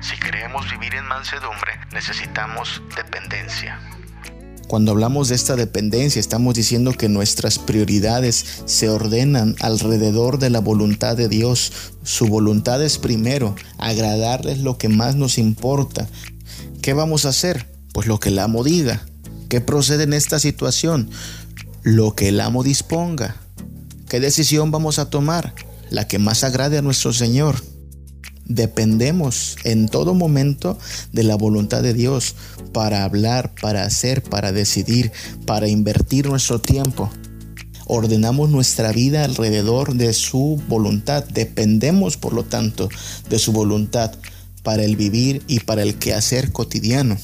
[0.00, 3.78] Si queremos vivir en mansedumbre, necesitamos dependencia.
[4.66, 10.58] Cuando hablamos de esta dependencia, estamos diciendo que nuestras prioridades se ordenan alrededor de la
[10.58, 11.72] voluntad de Dios.
[12.02, 16.08] Su voluntad es primero, agradarles lo que más nos importa.
[16.82, 17.66] ¿Qué vamos a hacer?
[17.92, 19.06] Pues lo que el amo diga.
[19.48, 21.10] ¿Qué procede en esta situación?
[21.84, 23.36] Lo que el amo disponga.
[24.08, 25.54] ¿Qué decisión vamos a tomar?
[25.90, 27.62] La que más agrade a nuestro Señor.
[28.48, 30.78] Dependemos en todo momento
[31.12, 32.36] de la voluntad de Dios
[32.72, 35.10] para hablar, para hacer, para decidir,
[35.46, 37.10] para invertir nuestro tiempo.
[37.86, 41.24] Ordenamos nuestra vida alrededor de su voluntad.
[41.24, 42.88] Dependemos, por lo tanto,
[43.28, 44.12] de su voluntad
[44.62, 47.16] para el vivir y para el quehacer cotidiano.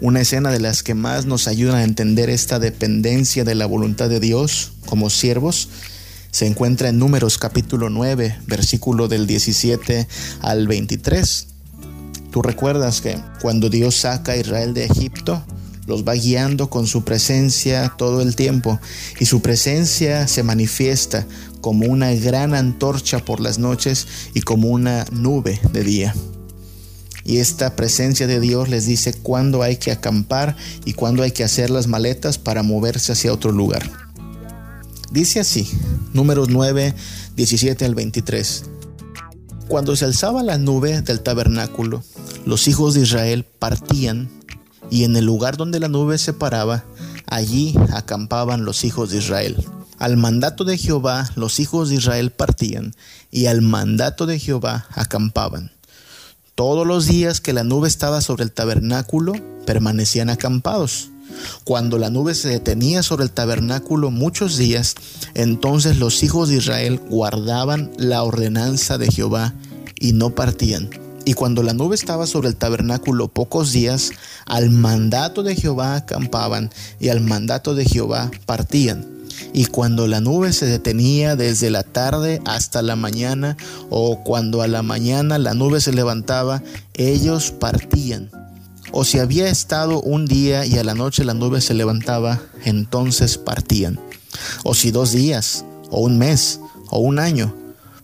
[0.00, 4.08] Una escena de las que más nos ayuda a entender esta dependencia de la voluntad
[4.08, 5.68] de Dios como siervos
[6.30, 10.06] se encuentra en Números capítulo 9, versículo del 17
[10.40, 11.46] al 23.
[12.30, 15.44] Tú recuerdas que cuando Dios saca a Israel de Egipto,
[15.86, 18.78] los va guiando con su presencia todo el tiempo
[19.18, 21.26] y su presencia se manifiesta
[21.62, 26.14] como una gran antorcha por las noches y como una nube de día
[27.28, 31.44] y esta presencia de Dios les dice cuándo hay que acampar y cuándo hay que
[31.44, 34.07] hacer las maletas para moverse hacia otro lugar.
[35.10, 35.66] Dice así,
[36.12, 36.94] números 9,
[37.34, 38.64] 17 al 23.
[39.66, 42.02] Cuando se alzaba la nube del tabernáculo,
[42.44, 44.28] los hijos de Israel partían
[44.90, 46.84] y en el lugar donde la nube se paraba,
[47.26, 49.56] allí acampaban los hijos de Israel.
[49.98, 52.94] Al mandato de Jehová los hijos de Israel partían
[53.30, 55.72] y al mandato de Jehová acampaban.
[56.54, 59.32] Todos los días que la nube estaba sobre el tabernáculo,
[59.64, 61.10] permanecían acampados.
[61.64, 64.94] Cuando la nube se detenía sobre el tabernáculo muchos días,
[65.34, 69.54] entonces los hijos de Israel guardaban la ordenanza de Jehová
[69.98, 70.90] y no partían.
[71.24, 74.12] Y cuando la nube estaba sobre el tabernáculo pocos días,
[74.46, 76.70] al mandato de Jehová acampaban
[77.00, 79.18] y al mandato de Jehová partían
[79.52, 83.56] y cuando la nube se detenía desde la tarde hasta la mañana
[83.90, 86.62] o cuando a la mañana la nube se levantaba,
[86.94, 88.30] ellos partían.
[88.92, 93.38] O si había estado un día y a la noche la nube se levantaba, entonces
[93.38, 94.00] partían.
[94.64, 97.54] O si dos días, o un mes, o un año,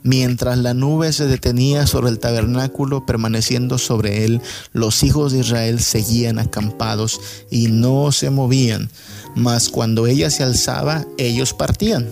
[0.06, 4.42] Mientras la nube se detenía sobre el tabernáculo, permaneciendo sobre él,
[4.74, 8.90] los hijos de Israel seguían acampados y no se movían.
[9.34, 12.06] Mas cuando ella se alzaba, ellos partían.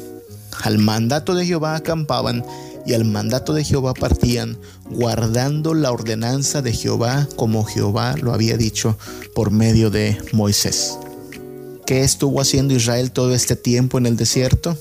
[0.62, 2.42] Al mandato de Jehová acampaban
[2.86, 4.58] y al mandato de Jehová partían,
[4.90, 8.96] guardando la ordenanza de Jehová como Jehová lo había dicho
[9.34, 10.98] por medio de Moisés.
[11.86, 14.76] ¿Qué estuvo haciendo Israel todo este tiempo en el desierto?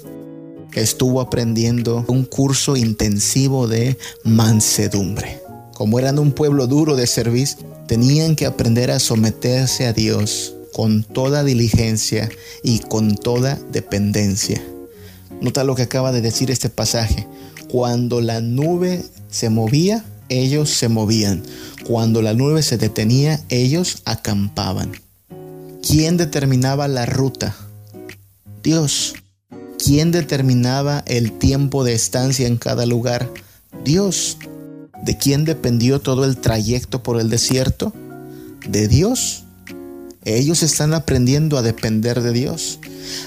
[0.80, 5.42] estuvo aprendiendo un curso intensivo de mansedumbre.
[5.74, 11.04] Como eran un pueblo duro de servicio, tenían que aprender a someterse a Dios con
[11.04, 12.30] toda diligencia
[12.64, 14.62] y con toda dependencia.
[15.42, 17.28] Nota lo que acaba de decir este pasaje.
[17.72, 21.42] Cuando la nube se movía, ellos se movían.
[21.86, 24.92] Cuando la nube se detenía, ellos acampaban.
[25.82, 27.56] ¿Quién determinaba la ruta?
[28.62, 29.14] Dios.
[29.78, 33.30] ¿Quién determinaba el tiempo de estancia en cada lugar?
[33.86, 34.38] Dios.
[35.06, 37.94] ¿De quién dependió todo el trayecto por el desierto?
[38.68, 39.46] De Dios.
[40.24, 42.78] Ellos están aprendiendo a depender de Dios,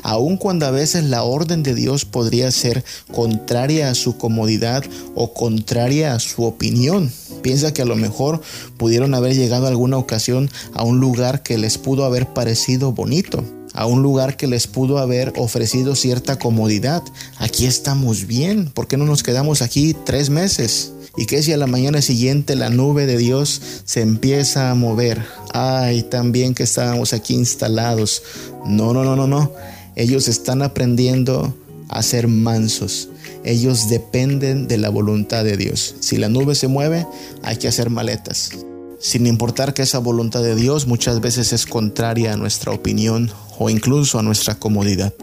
[0.05, 4.85] aun cuando a veces la orden de Dios podría ser contraria a su comodidad
[5.17, 7.11] o contraria a su opinión.
[7.43, 8.41] Piensa que a lo mejor
[8.77, 13.87] pudieron haber llegado alguna ocasión a un lugar que les pudo haber parecido bonito, a
[13.87, 17.03] un lugar que les pudo haber ofrecido cierta comodidad.
[17.39, 20.94] Aquí estamos bien, ¿por qué no nos quedamos aquí tres meses?
[21.17, 25.25] ¿Y qué si a la mañana siguiente la nube de Dios se empieza a mover?
[25.53, 28.23] Ay, también que estábamos aquí instalados.
[28.67, 29.53] No, no, no, no, no.
[29.95, 31.55] Ellos están aprendiendo
[31.89, 33.11] a ser mansos.
[33.45, 35.95] Ellos dependen de la voluntad de Dios.
[36.01, 37.07] Si la nube se mueve,
[37.43, 38.51] hay que hacer maletas.
[38.99, 43.71] Sin importar que esa voluntad de Dios muchas veces es contraria a nuestra opinión o
[43.71, 45.15] incluso a nuestra comodidad.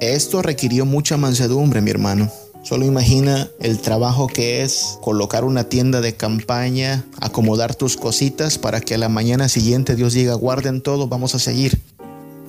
[0.00, 2.30] Esto requirió mucha mansedumbre, mi hermano.
[2.64, 8.80] Solo imagina el trabajo que es colocar una tienda de campaña, acomodar tus cositas para
[8.80, 11.78] que a la mañana siguiente Dios diga, guarden todo, vamos a seguir.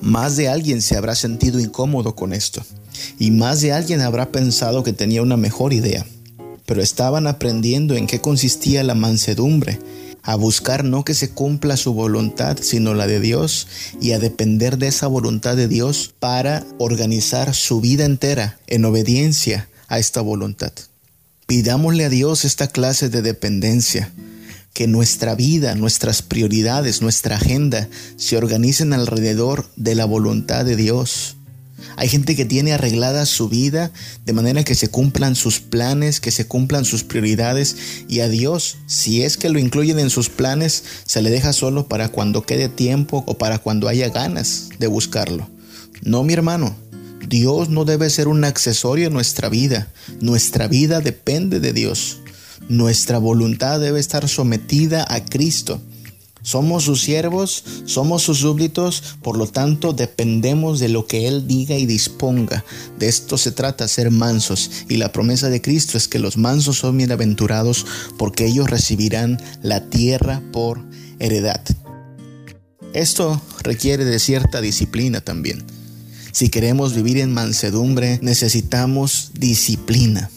[0.00, 2.62] Más de alguien se habrá sentido incómodo con esto
[3.18, 6.06] y más de alguien habrá pensado que tenía una mejor idea.
[6.64, 9.78] Pero estaban aprendiendo en qué consistía la mansedumbre,
[10.22, 13.68] a buscar no que se cumpla su voluntad, sino la de Dios,
[14.00, 19.68] y a depender de esa voluntad de Dios para organizar su vida entera en obediencia
[19.88, 20.72] a esta voluntad.
[21.46, 24.12] Pidámosle a Dios esta clase de dependencia,
[24.74, 31.36] que nuestra vida, nuestras prioridades, nuestra agenda se organicen alrededor de la voluntad de Dios.
[31.96, 33.90] Hay gente que tiene arreglada su vida
[34.26, 38.76] de manera que se cumplan sus planes, que se cumplan sus prioridades y a Dios,
[38.86, 42.68] si es que lo incluyen en sus planes, se le deja solo para cuando quede
[42.68, 45.48] tiempo o para cuando haya ganas de buscarlo.
[46.02, 46.76] No, mi hermano,
[47.28, 49.88] Dios no debe ser un accesorio en nuestra vida.
[50.20, 52.18] Nuestra vida depende de Dios.
[52.68, 55.80] Nuestra voluntad debe estar sometida a Cristo.
[56.46, 61.76] Somos sus siervos, somos sus súbditos, por lo tanto dependemos de lo que Él diga
[61.76, 62.64] y disponga.
[63.00, 64.70] De esto se trata, ser mansos.
[64.88, 67.84] Y la promesa de Cristo es que los mansos son bienaventurados
[68.16, 70.84] porque ellos recibirán la tierra por
[71.18, 71.62] heredad.
[72.94, 75.64] Esto requiere de cierta disciplina también.
[76.36, 80.28] Si queremos vivir en mansedumbre, necesitamos disciplina.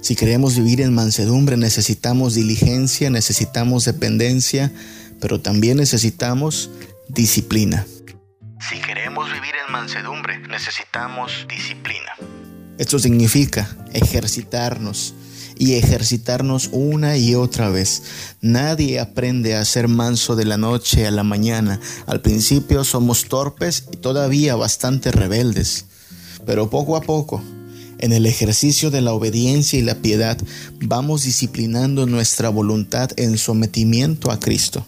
[0.00, 4.72] Si queremos vivir en mansedumbre, necesitamos diligencia, necesitamos dependencia,
[5.20, 6.72] pero también necesitamos
[7.08, 7.86] disciplina.
[8.68, 12.16] Si queremos vivir en mansedumbre, necesitamos disciplina.
[12.76, 15.14] Esto significa ejercitarnos,
[15.58, 18.02] y ejercitarnos una y otra vez.
[18.40, 21.80] Nadie aprende a ser manso de la noche a la mañana.
[22.06, 25.86] Al principio somos torpes y todavía bastante rebeldes.
[26.46, 27.42] Pero poco a poco,
[27.98, 30.36] en el ejercicio de la obediencia y la piedad,
[30.80, 34.86] vamos disciplinando nuestra voluntad en sometimiento a Cristo.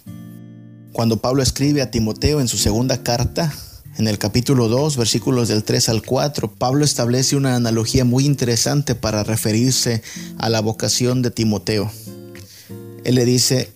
[0.93, 3.53] Cuando Pablo escribe a Timoteo en su segunda carta,
[3.99, 8.95] en el capítulo 2, versículos del 3 al 4, Pablo establece una analogía muy interesante
[8.95, 10.03] para referirse
[10.37, 11.91] a la vocación de Timoteo.
[13.05, 13.73] Él le dice,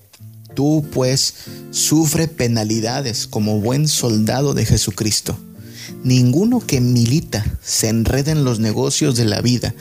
[0.54, 1.34] tú pues
[1.70, 5.38] sufre penalidades como buen soldado de Jesucristo.
[6.04, 9.74] Ninguno que milita se enreda en los negocios de la vida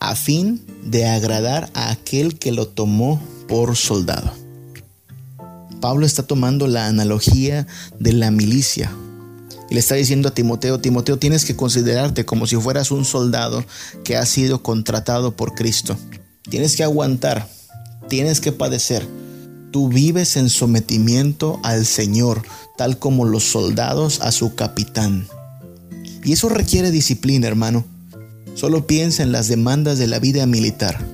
[0.00, 4.32] a fin de agradar a aquel que lo tomó por soldado.
[5.80, 7.66] Pablo está tomando la analogía
[8.00, 8.90] de la milicia
[9.70, 13.64] y le está diciendo a Timoteo, Timoteo, tienes que considerarte como si fueras un soldado
[14.04, 15.96] que ha sido contratado por Cristo.
[16.48, 17.48] Tienes que aguantar,
[18.08, 19.06] tienes que padecer.
[19.70, 22.42] Tú vives en sometimiento al Señor,
[22.76, 25.26] tal como los soldados a su capitán.
[26.22, 27.84] Y eso requiere disciplina, hermano.
[28.54, 31.04] Solo piensa en las demandas de la vida militar.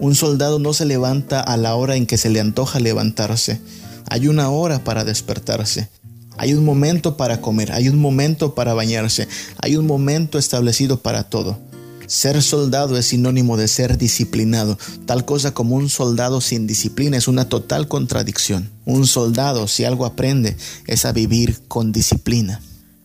[0.00, 3.60] Un soldado no se levanta a la hora en que se le antoja levantarse.
[4.08, 5.88] Hay una hora para despertarse.
[6.36, 11.24] Hay un momento para comer, hay un momento para bañarse, hay un momento establecido para
[11.24, 11.58] todo.
[12.06, 14.78] Ser soldado es sinónimo de ser disciplinado.
[15.06, 18.70] Tal cosa como un soldado sin disciplina es una total contradicción.
[18.84, 22.60] Un soldado, si algo aprende, es a vivir con disciplina.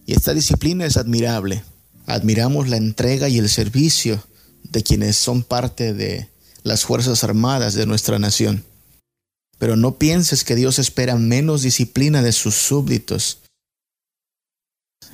[0.05, 1.63] Y esta disciplina es admirable.
[2.07, 4.21] Admiramos la entrega y el servicio
[4.63, 6.29] de quienes son parte de
[6.63, 8.65] las Fuerzas Armadas de nuestra nación.
[9.59, 13.41] Pero no pienses que Dios espera menos disciplina de sus súbditos.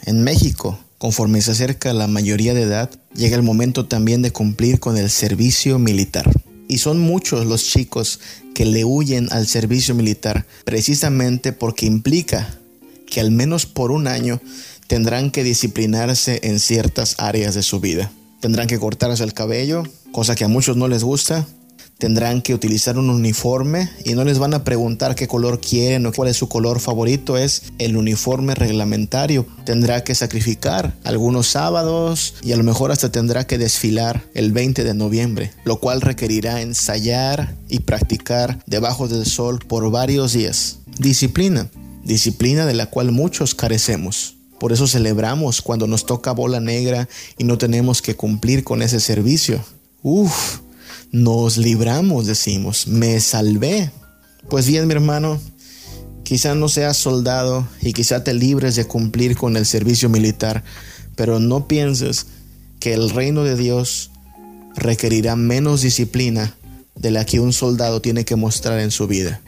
[0.06, 4.80] En México, conforme se acerca la mayoría de edad, llega el momento también de cumplir
[4.80, 6.32] con el servicio militar.
[6.68, 8.20] Y son muchos los chicos
[8.54, 12.58] que le huyen al servicio militar precisamente porque implica
[13.08, 14.42] que al menos por un año
[14.88, 18.12] tendrán que disciplinarse en ciertas áreas de su vida.
[18.42, 21.48] Tendrán que cortarse el cabello, cosa que a muchos no les gusta,
[21.98, 26.12] tendrán que utilizar un uniforme y no les van a preguntar qué color quieren o
[26.12, 29.46] cuál es su color favorito, es el uniforme reglamentario.
[29.66, 34.84] Tendrá que sacrificar algunos sábados y a lo mejor hasta tendrá que desfilar el 20
[34.84, 40.80] de noviembre, lo cual requerirá ensayar y practicar debajo del sol por varios días.
[40.98, 41.70] Disciplina,
[42.04, 44.36] disciplina de la cual muchos carecemos.
[44.60, 49.00] Por eso celebramos cuando nos toca bola negra y no tenemos que cumplir con ese
[49.00, 49.64] servicio.
[50.02, 50.60] Uf,
[51.16, 53.90] nos libramos, decimos, me salvé.
[54.50, 55.40] Pues bien, mi hermano,
[56.24, 60.66] quizá no seas soldado y quizá te libres de cumplir con el servicio militar,
[61.16, 62.26] pero no pienses
[62.82, 64.12] que el reino de Dios
[64.76, 66.54] requerirá menos disciplina
[66.96, 69.40] de la que un soldado tiene que mostrar en su vida.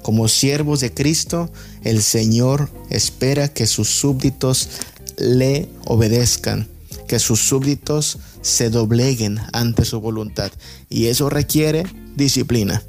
[0.00, 1.52] Como siervos de Cristo,
[1.82, 4.70] el Señor espera que sus súbditos
[5.18, 6.66] le obedezcan,
[7.06, 10.52] que sus súbditos se dobleguen ante su voluntad.
[10.88, 11.84] Y eso requiere
[12.14, 12.82] disciplina.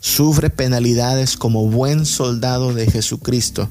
[0.00, 3.68] Sufre penalidades como buen soldado de Jesucristo.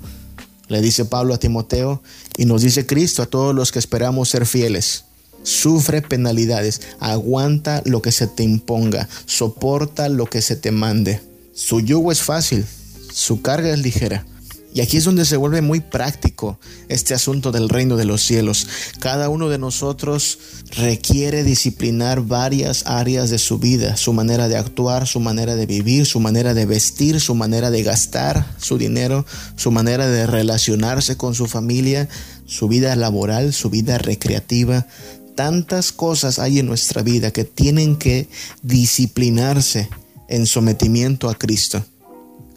[0.68, 2.02] Le dice Pablo a Timoteo
[2.38, 5.06] y nos dice Cristo a todos los que esperamos ser fieles.
[5.44, 11.22] Sufre penalidades, aguanta lo que se te imponga, soporta lo que se te mande.
[11.54, 12.66] Su yugo es fácil,
[13.12, 14.26] su carga es ligera.
[14.74, 16.60] Y aquí es donde se vuelve muy práctico
[16.90, 18.68] este asunto del reino de los cielos.
[19.00, 20.40] Cada uno de nosotros
[20.76, 26.08] requiere disciplinar varias áreas de su vida, su manera de actuar, su manera de vivir,
[26.08, 31.36] su manera de vestir, su manera de gastar su dinero, su manera de relacionarse con
[31.36, 32.10] su familia,
[32.48, 34.88] su vida laboral, su vida recreativa.
[35.36, 38.28] Tantas cosas hay en nuestra vida que tienen que
[38.64, 39.90] disciplinarse
[40.30, 41.86] en sometimiento a Cristo.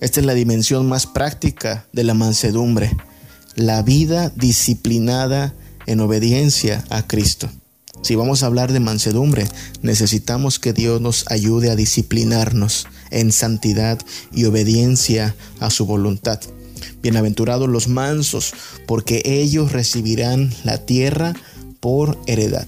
[0.00, 2.94] Esta es la dimensión más práctica de la mansedumbre,
[3.54, 5.54] la vida disciplinada
[5.86, 7.48] en obediencia a Cristo.
[8.02, 9.48] Si vamos a hablar de mansedumbre,
[9.80, 13.98] necesitamos que Dios nos ayude a disciplinarnos en santidad
[14.32, 16.40] y obediencia a su voluntad.
[17.02, 18.52] Bienaventurados los mansos,
[18.86, 21.32] porque ellos recibirán la tierra
[21.80, 22.66] por heredad.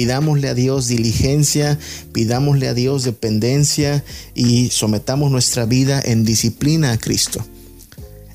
[0.00, 1.78] Pidámosle a Dios diligencia,
[2.14, 4.02] pidámosle a Dios dependencia
[4.34, 7.46] y sometamos nuestra vida en disciplina a Cristo.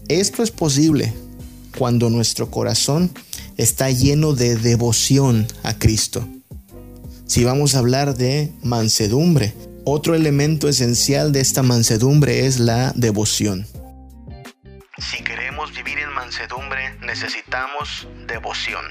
[0.07, 1.11] Esto es posible
[1.75, 3.09] cuando nuestro corazón
[3.57, 6.27] está lleno de devoción a Cristo.
[7.25, 9.55] Si vamos a hablar de mansedumbre,
[9.85, 13.65] otro elemento esencial de esta mansedumbre es la devoción.
[14.99, 18.85] Si queremos vivir en mansedumbre, necesitamos devoción.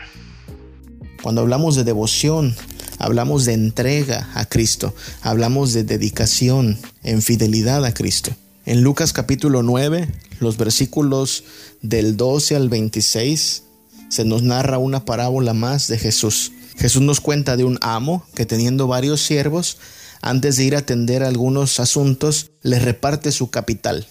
[1.24, 2.54] Cuando hablamos de devoción,
[2.98, 8.32] hablamos de entrega a Cristo, hablamos de dedicación en fidelidad a Cristo.
[8.66, 10.06] En Lucas capítulo 9,
[10.40, 11.44] los versículos
[11.80, 13.62] del 12 al 26,
[14.10, 16.52] se nos narra una parábola más de Jesús.
[16.76, 19.78] Jesús nos cuenta de un amo que teniendo varios siervos,
[20.20, 24.06] antes de ir a atender algunos asuntos, les reparte su capital.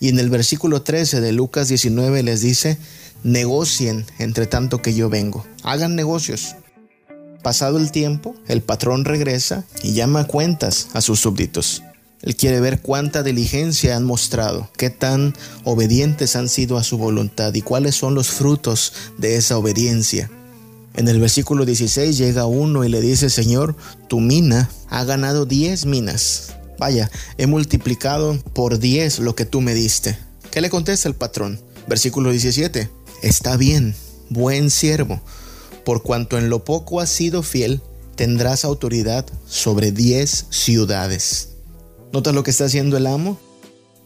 [0.00, 2.76] Y en el versículo 13 de Lucas 19 les dice,
[3.24, 6.54] negocien entre tanto que yo vengo, hagan negocios.
[7.42, 11.82] Pasado el tiempo, el patrón regresa y llama cuentas a sus súbditos.
[12.22, 17.52] Él quiere ver cuánta diligencia han mostrado, qué tan obedientes han sido a su voluntad
[17.52, 20.30] y cuáles son los frutos de esa obediencia.
[20.94, 23.76] En el versículo 16 llega uno y le dice, Señor,
[24.08, 26.54] tu mina ha ganado 10 minas.
[26.78, 30.16] Vaya, he multiplicado por 10 lo que tú me diste.
[30.50, 31.60] ¿Qué le contesta el patrón?
[31.88, 32.88] Versículo 17.
[33.24, 33.94] Está bien,
[34.28, 35.18] buen siervo,
[35.86, 37.80] por cuanto en lo poco has sido fiel,
[38.16, 41.48] tendrás autoridad sobre diez ciudades.
[42.12, 43.40] ¿Notas lo que está haciendo el amo?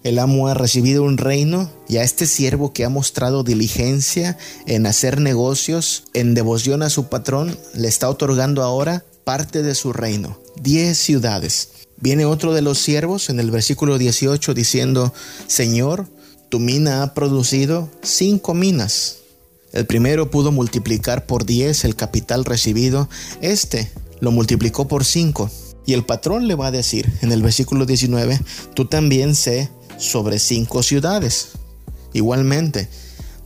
[0.04, 4.38] El amo ha recibido un reino y a este siervo que ha mostrado diligencia
[4.68, 9.92] en hacer negocios, en devoción a su patrón, le está otorgando ahora parte de su
[9.92, 11.70] reino, diez ciudades.
[11.96, 15.12] Viene otro de los siervos en el versículo 18 diciendo,
[15.48, 16.06] Señor,
[16.48, 19.18] tu mina ha producido cinco minas.
[19.72, 23.08] El primero pudo multiplicar por diez el capital recibido,
[23.40, 23.90] este
[24.20, 25.50] lo multiplicó por cinco.
[25.86, 28.40] Y el patrón le va a decir en el versículo 19,
[28.74, 31.50] tú también sé sobre cinco ciudades.
[32.12, 32.88] Igualmente,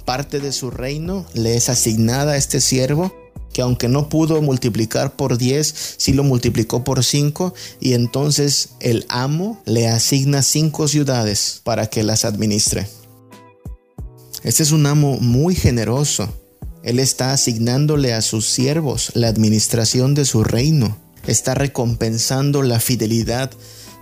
[0.04, 3.12] parte de su reino le es asignada a este siervo
[3.52, 9.06] que aunque no pudo multiplicar por 10, sí lo multiplicó por 5 y entonces el
[9.08, 12.88] amo le asigna 5 ciudades para que las administre.
[14.42, 16.28] Este es un amo muy generoso.
[16.82, 20.98] Él está asignándole a sus siervos la administración de su reino.
[21.26, 23.50] Está recompensando la fidelidad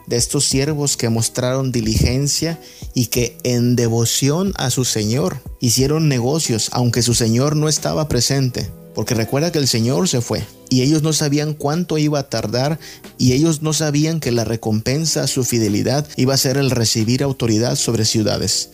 [0.06, 2.58] de estos siervos que mostraron diligencia
[2.94, 8.70] y que en devoción a su Señor hicieron negocios aunque su Señor no estaba presente
[9.00, 12.78] Porque recuerda que el Señor se fue y ellos no sabían cuánto iba a tardar
[13.16, 17.22] y ellos no sabían que la recompensa a su fidelidad iba a ser el recibir
[17.22, 18.68] autoridad sobre ciudades.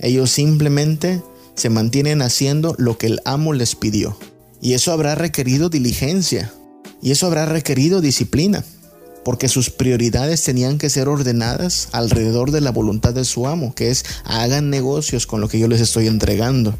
[0.00, 1.22] Ellos simplemente
[1.54, 4.18] se mantienen haciendo lo que el amo les pidió.
[4.60, 6.52] Y eso habrá requerido diligencia.
[7.00, 8.64] Y eso habrá requerido disciplina.
[9.24, 13.92] Porque sus prioridades tenían que ser ordenadas alrededor de la voluntad de su amo, que
[13.92, 16.74] es hagan negocios con lo que yo les estoy entregando.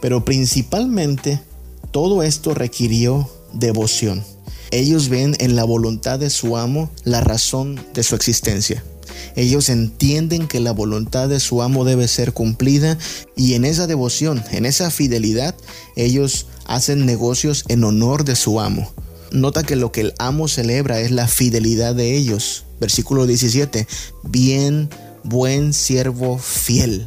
[0.00, 1.42] Pero principalmente
[1.90, 4.24] todo esto requirió devoción.
[4.70, 8.84] Ellos ven en la voluntad de su amo la razón de su existencia.
[9.34, 12.98] Ellos entienden que la voluntad de su amo debe ser cumplida
[13.36, 15.54] y en esa devoción, en esa fidelidad,
[15.96, 18.92] ellos hacen negocios en honor de su amo.
[19.30, 22.64] Nota que lo que el amo celebra es la fidelidad de ellos.
[22.80, 23.86] Versículo 17.
[24.24, 24.88] Bien,
[25.24, 27.06] buen siervo fiel.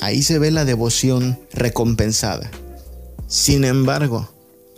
[0.00, 2.50] Ahí se ve la devoción recompensada.
[3.32, 4.28] Sin embargo,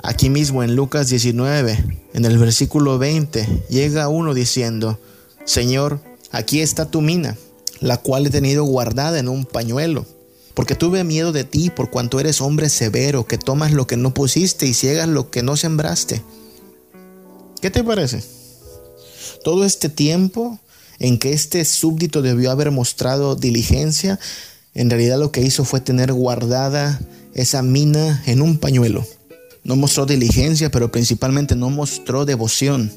[0.01, 1.85] aquí mismo en Lucas 19,
[2.15, 5.01] en el versículo 20, llega uno diciendo,
[5.45, 6.01] Señor,
[6.31, 7.37] aquí está tu mina,
[7.81, 10.07] la cual he tenido guardada en un pañuelo,
[10.55, 14.15] porque tuve miedo de ti por cuanto eres hombre severo, que tomas lo que no
[14.15, 16.23] pusiste y ciegas lo que no sembraste.
[17.61, 18.23] ¿Qué te parece?
[19.43, 20.61] Todo este tiempo
[21.01, 24.21] en que este súbdito debió haber mostrado diligencia,
[24.75, 27.01] en realidad lo que hizo fue tener guardada
[27.35, 29.05] esa mina en un pañuelo.
[29.65, 32.93] No mostró diligencia, pero principalmente no mostró devoción.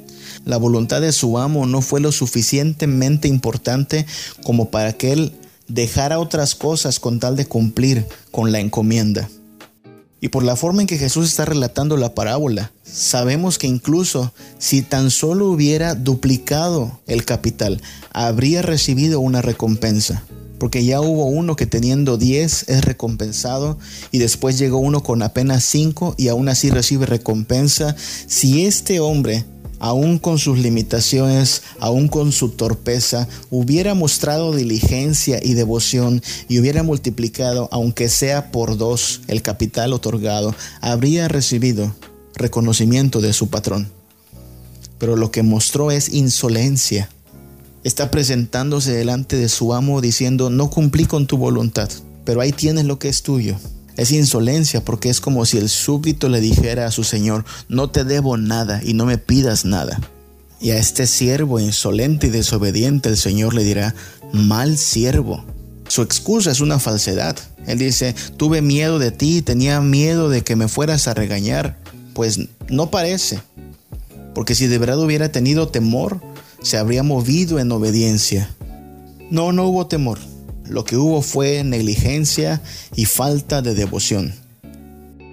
[0.45, 4.05] La voluntad de su amo no fue lo suficientemente importante
[4.43, 5.33] como para que él
[5.67, 9.29] dejara otras cosas con tal de cumplir con la encomienda.
[10.19, 14.81] Y por la forma en que Jesús está relatando la parábola, sabemos que incluso si
[14.81, 17.81] tan solo hubiera duplicado el capital,
[18.11, 20.23] habría recibido una recompensa
[20.57, 23.77] porque ya hubo uno que teniendo 10 es recompensado
[24.11, 27.95] y después llegó uno con apenas 5 y aún así recibe recompensa.
[28.27, 29.45] Si este hombre,
[29.79, 36.83] aún con sus limitaciones, aún con su torpeza, hubiera mostrado diligencia y devoción y hubiera
[36.83, 41.93] multiplicado, aunque sea por dos, el capital otorgado, habría recibido
[42.35, 43.91] reconocimiento de su patrón.
[44.97, 47.09] Pero lo que mostró es insolencia
[47.83, 51.89] está presentándose delante de su amo diciendo, no cumplí con tu voluntad,
[52.25, 53.55] pero ahí tienes lo que es tuyo.
[53.95, 58.03] Es insolencia porque es como si el súbdito le dijera a su señor, no te
[58.03, 59.99] debo nada y no me pidas nada.
[60.59, 63.93] Y a este siervo insolente y desobediente el Señor le dirá,
[64.33, 65.43] mal siervo.
[65.87, 67.37] Su excusa es una falsedad.
[67.67, 71.77] Él dice, tuve miedo de ti, tenía miedo de que me fueras a regañar.
[72.13, 73.39] Pues no parece.
[74.33, 76.21] Porque si de verdad hubiera tenido temor,
[76.61, 78.49] se habría movido en obediencia.
[79.29, 80.19] No, no hubo temor.
[80.65, 82.61] Lo que hubo fue negligencia
[82.95, 84.33] y falta de devoción.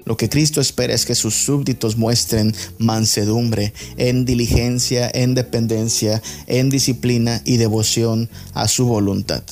[0.04, 6.68] Lo que Cristo espera es que sus súbditos muestren mansedumbre en diligencia, en dependencia, en
[6.68, 9.42] disciplina y devoción a su voluntad.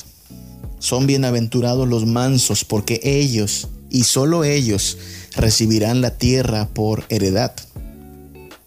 [0.78, 4.98] Son bienaventurados los mansos porque ellos, y solo ellos,
[5.36, 7.54] recibirán la tierra por heredad.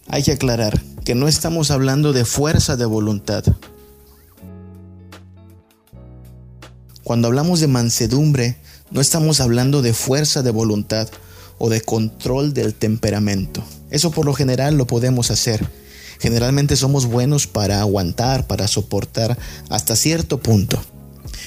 [0.08, 3.44] Hay que aclarar, que no estamos hablando de fuerza de voluntad.
[7.04, 8.56] Cuando hablamos de mansedumbre,
[8.90, 11.08] no estamos hablando de fuerza de voluntad
[11.58, 13.62] o de control del temperamento.
[13.88, 15.64] Eso por lo general lo podemos hacer.
[16.18, 19.38] Generalmente somos buenos para aguantar, para soportar
[19.68, 20.82] hasta cierto punto.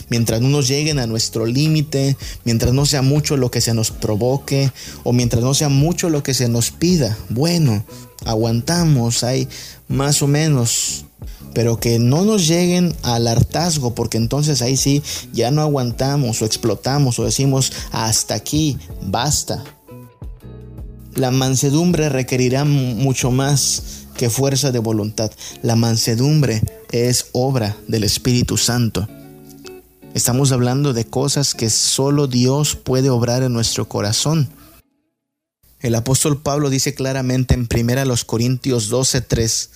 [0.08, 3.92] Mientras no nos lleguen a nuestro límite, mientras no sea mucho lo que se nos
[3.92, 4.72] provoque
[5.04, 7.84] o mientras no sea mucho lo que se nos pida, bueno,
[8.26, 9.48] aguantamos, hay
[9.88, 11.06] más o menos,
[11.54, 15.04] pero que no nos lleguen al hartazgo, porque entonces ahí sí
[15.34, 19.64] ya no aguantamos o explotamos o decimos hasta aquí, basta.
[21.16, 25.32] La mansedumbre requerirá mucho más que fuerza de voluntad.
[25.64, 26.62] La mansedumbre
[26.92, 29.08] es obra del Espíritu Santo.
[30.14, 34.50] Estamos hablando de cosas que solo Dios puede obrar en nuestro corazón.
[35.82, 39.70] El apóstol Pablo dice claramente en 1 Corintios 12:3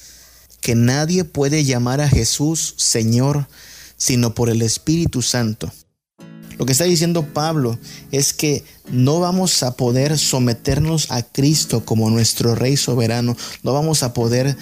[0.60, 3.47] que nadie puede llamar a Jesús Señor
[3.95, 5.72] sino por el Espíritu Santo.
[6.58, 7.80] Lo que está diciendo Pablo
[8.12, 14.04] es que no vamos a poder someternos a Cristo como nuestro Rey soberano, no vamos
[14.04, 14.58] a poder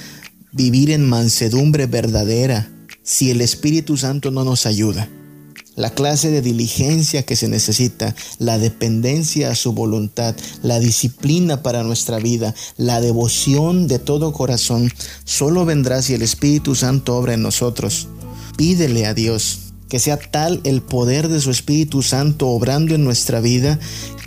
[0.52, 2.70] vivir en mansedumbre verdadera
[3.04, 5.10] si el Espíritu Santo no nos ayuda
[5.82, 11.84] la clase de diligencia que se necesita, la dependencia a su voluntad, la disciplina para
[11.84, 14.94] nuestra vida, la devoción de todo corazón,
[15.26, 18.08] solo vendrá si el Espíritu Santo obra en nosotros.
[18.58, 23.42] Pídele a Dios que sea tal el poder de su Espíritu Santo obrando en nuestra
[23.42, 23.80] vida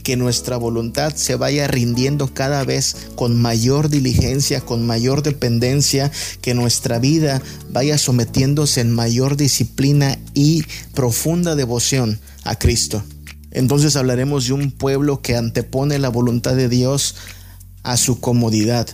[0.04, 6.54] que nuestra voluntad se vaya rindiendo cada vez con mayor diligencia, con mayor dependencia, que
[6.54, 10.62] nuestra vida vaya sometiéndose en mayor disciplina y
[10.94, 13.02] profunda devoción a Cristo.
[13.50, 17.16] Entonces hablaremos de un pueblo que antepone la voluntad de Dios
[17.82, 18.86] a su comodidad.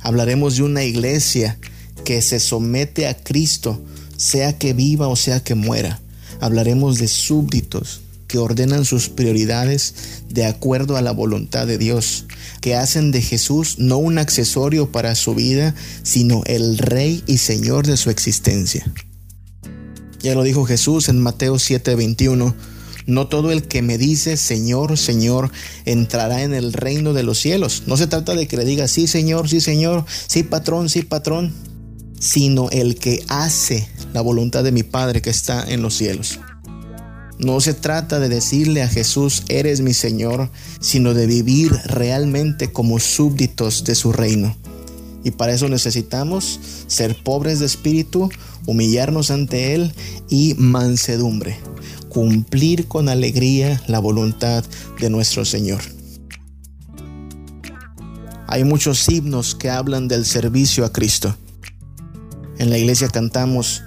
[0.00, 1.58] Hablaremos de una iglesia
[2.02, 3.84] que se somete a Cristo,
[4.16, 6.00] sea que viva o sea que muera.
[6.40, 8.00] Hablaremos de súbditos
[8.30, 9.94] que ordenan sus prioridades
[10.28, 12.26] de acuerdo a la voluntad de Dios,
[12.60, 15.74] que hacen de Jesús no un accesorio para su vida,
[16.04, 18.86] sino el Rey y Señor de su existencia.
[20.20, 22.54] Ya lo dijo Jesús en Mateo 7:21,
[23.06, 25.50] no todo el que me dice Señor, Señor,
[25.84, 27.82] entrará en el reino de los cielos.
[27.86, 31.52] No se trata de que le diga sí, Señor, sí, Señor, sí, patrón, sí, patrón,
[32.20, 36.38] sino el que hace la voluntad de mi Padre que está en los cielos.
[37.42, 43.00] No se trata de decirle a Jesús, eres mi Señor, sino de vivir realmente como
[43.00, 44.54] súbditos de su reino.
[45.24, 48.28] Y para eso necesitamos ser pobres de espíritu,
[48.66, 49.94] humillarnos ante Él
[50.28, 51.58] y mansedumbre,
[52.10, 54.62] cumplir con alegría la voluntad
[55.00, 55.80] de nuestro Señor.
[58.48, 61.34] Hay muchos himnos que hablan del servicio a Cristo.
[62.58, 63.82] En la iglesia cantamos,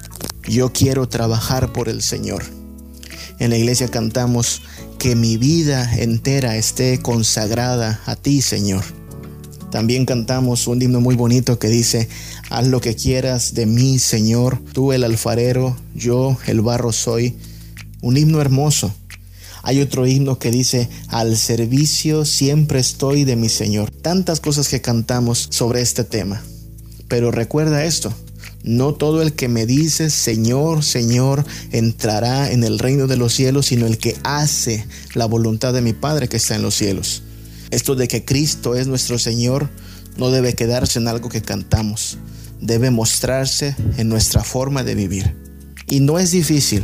[0.50, 2.63] yo quiero trabajar por el Señor.
[3.44, 4.62] En la iglesia cantamos
[4.98, 8.86] que mi vida entera esté consagrada a ti, Señor.
[9.70, 12.08] También cantamos un himno muy bonito que dice,
[12.50, 17.36] haz lo que quieras de mí, Señor, tú el alfarero, yo el barro soy.
[18.00, 18.96] Un himno hermoso.
[19.62, 23.92] Hay otro himno que dice, al servicio siempre estoy de mi Señor.
[23.92, 26.42] Tantas cosas que cantamos sobre este tema.
[27.10, 28.14] Pero recuerda esto,
[28.64, 33.68] no todo el que me dice Señor, Señor entrará en el reino de los cielos,
[33.68, 37.24] sino el que hace la voluntad de mi Padre que está en los cielos.
[37.72, 39.70] Esto de que Cristo es nuestro Señor
[40.18, 42.18] no debe quedarse en algo que cantamos,
[42.62, 45.36] debe mostrarse en nuestra forma de vivir.
[45.88, 46.84] Y no es difícil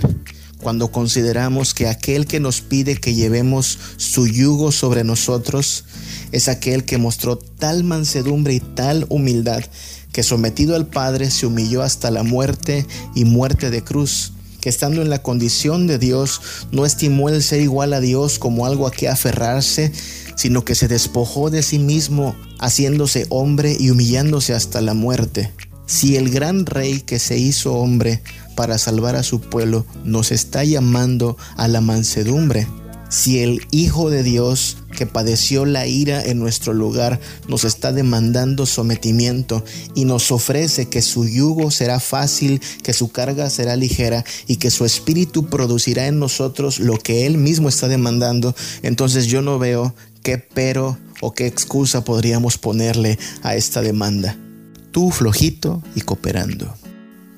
[0.57, 5.85] cuando consideramos que aquel que nos pide que llevemos su yugo sobre nosotros
[6.31, 9.63] es aquel que mostró tal mansedumbre y tal humildad
[10.11, 12.85] que sometido al Padre se humilló hasta la muerte
[13.15, 16.41] y muerte de cruz, que estando en la condición de Dios
[16.71, 19.91] no estimó el ser igual a Dios como algo a que aferrarse,
[20.35, 25.51] sino que se despojó de sí mismo, haciéndose hombre y humillándose hasta la muerte.
[25.85, 28.21] Si el gran rey que se hizo hombre
[28.55, 32.67] para salvar a su pueblo nos está llamando a la mansedumbre,
[33.09, 38.65] si el Hijo de Dios que padeció la ira en nuestro lugar nos está demandando
[38.65, 39.63] sometimiento
[39.95, 44.71] y nos ofrece que su yugo será fácil, que su carga será ligera y que
[44.71, 49.93] su espíritu producirá en nosotros lo que Él mismo está demandando, entonces yo no veo
[50.23, 54.37] qué pero o qué excusa podríamos ponerle a esta demanda.
[54.91, 56.73] Tú flojito y cooperando.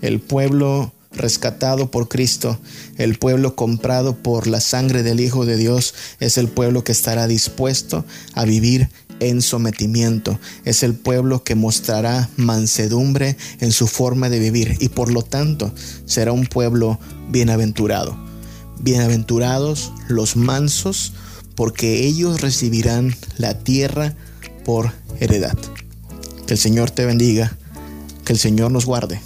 [0.02, 2.60] El pueblo rescatado por Cristo,
[2.98, 7.28] el pueblo comprado por la sangre del Hijo de Dios, es el pueblo que estará
[7.28, 8.90] dispuesto a vivir
[9.22, 10.40] en sometimiento.
[10.66, 15.74] Es el pueblo que mostrará mansedumbre en su forma de vivir y por lo tanto
[16.06, 17.00] será un pueblo
[17.30, 18.18] bienaventurado.
[18.80, 21.14] Bienaventurados los mansos,
[21.56, 24.16] porque ellos recibirán la tierra
[24.66, 25.58] por heredad.
[26.48, 27.56] Que el Señor te bendiga,
[28.26, 29.22] que el Señor nos guarde.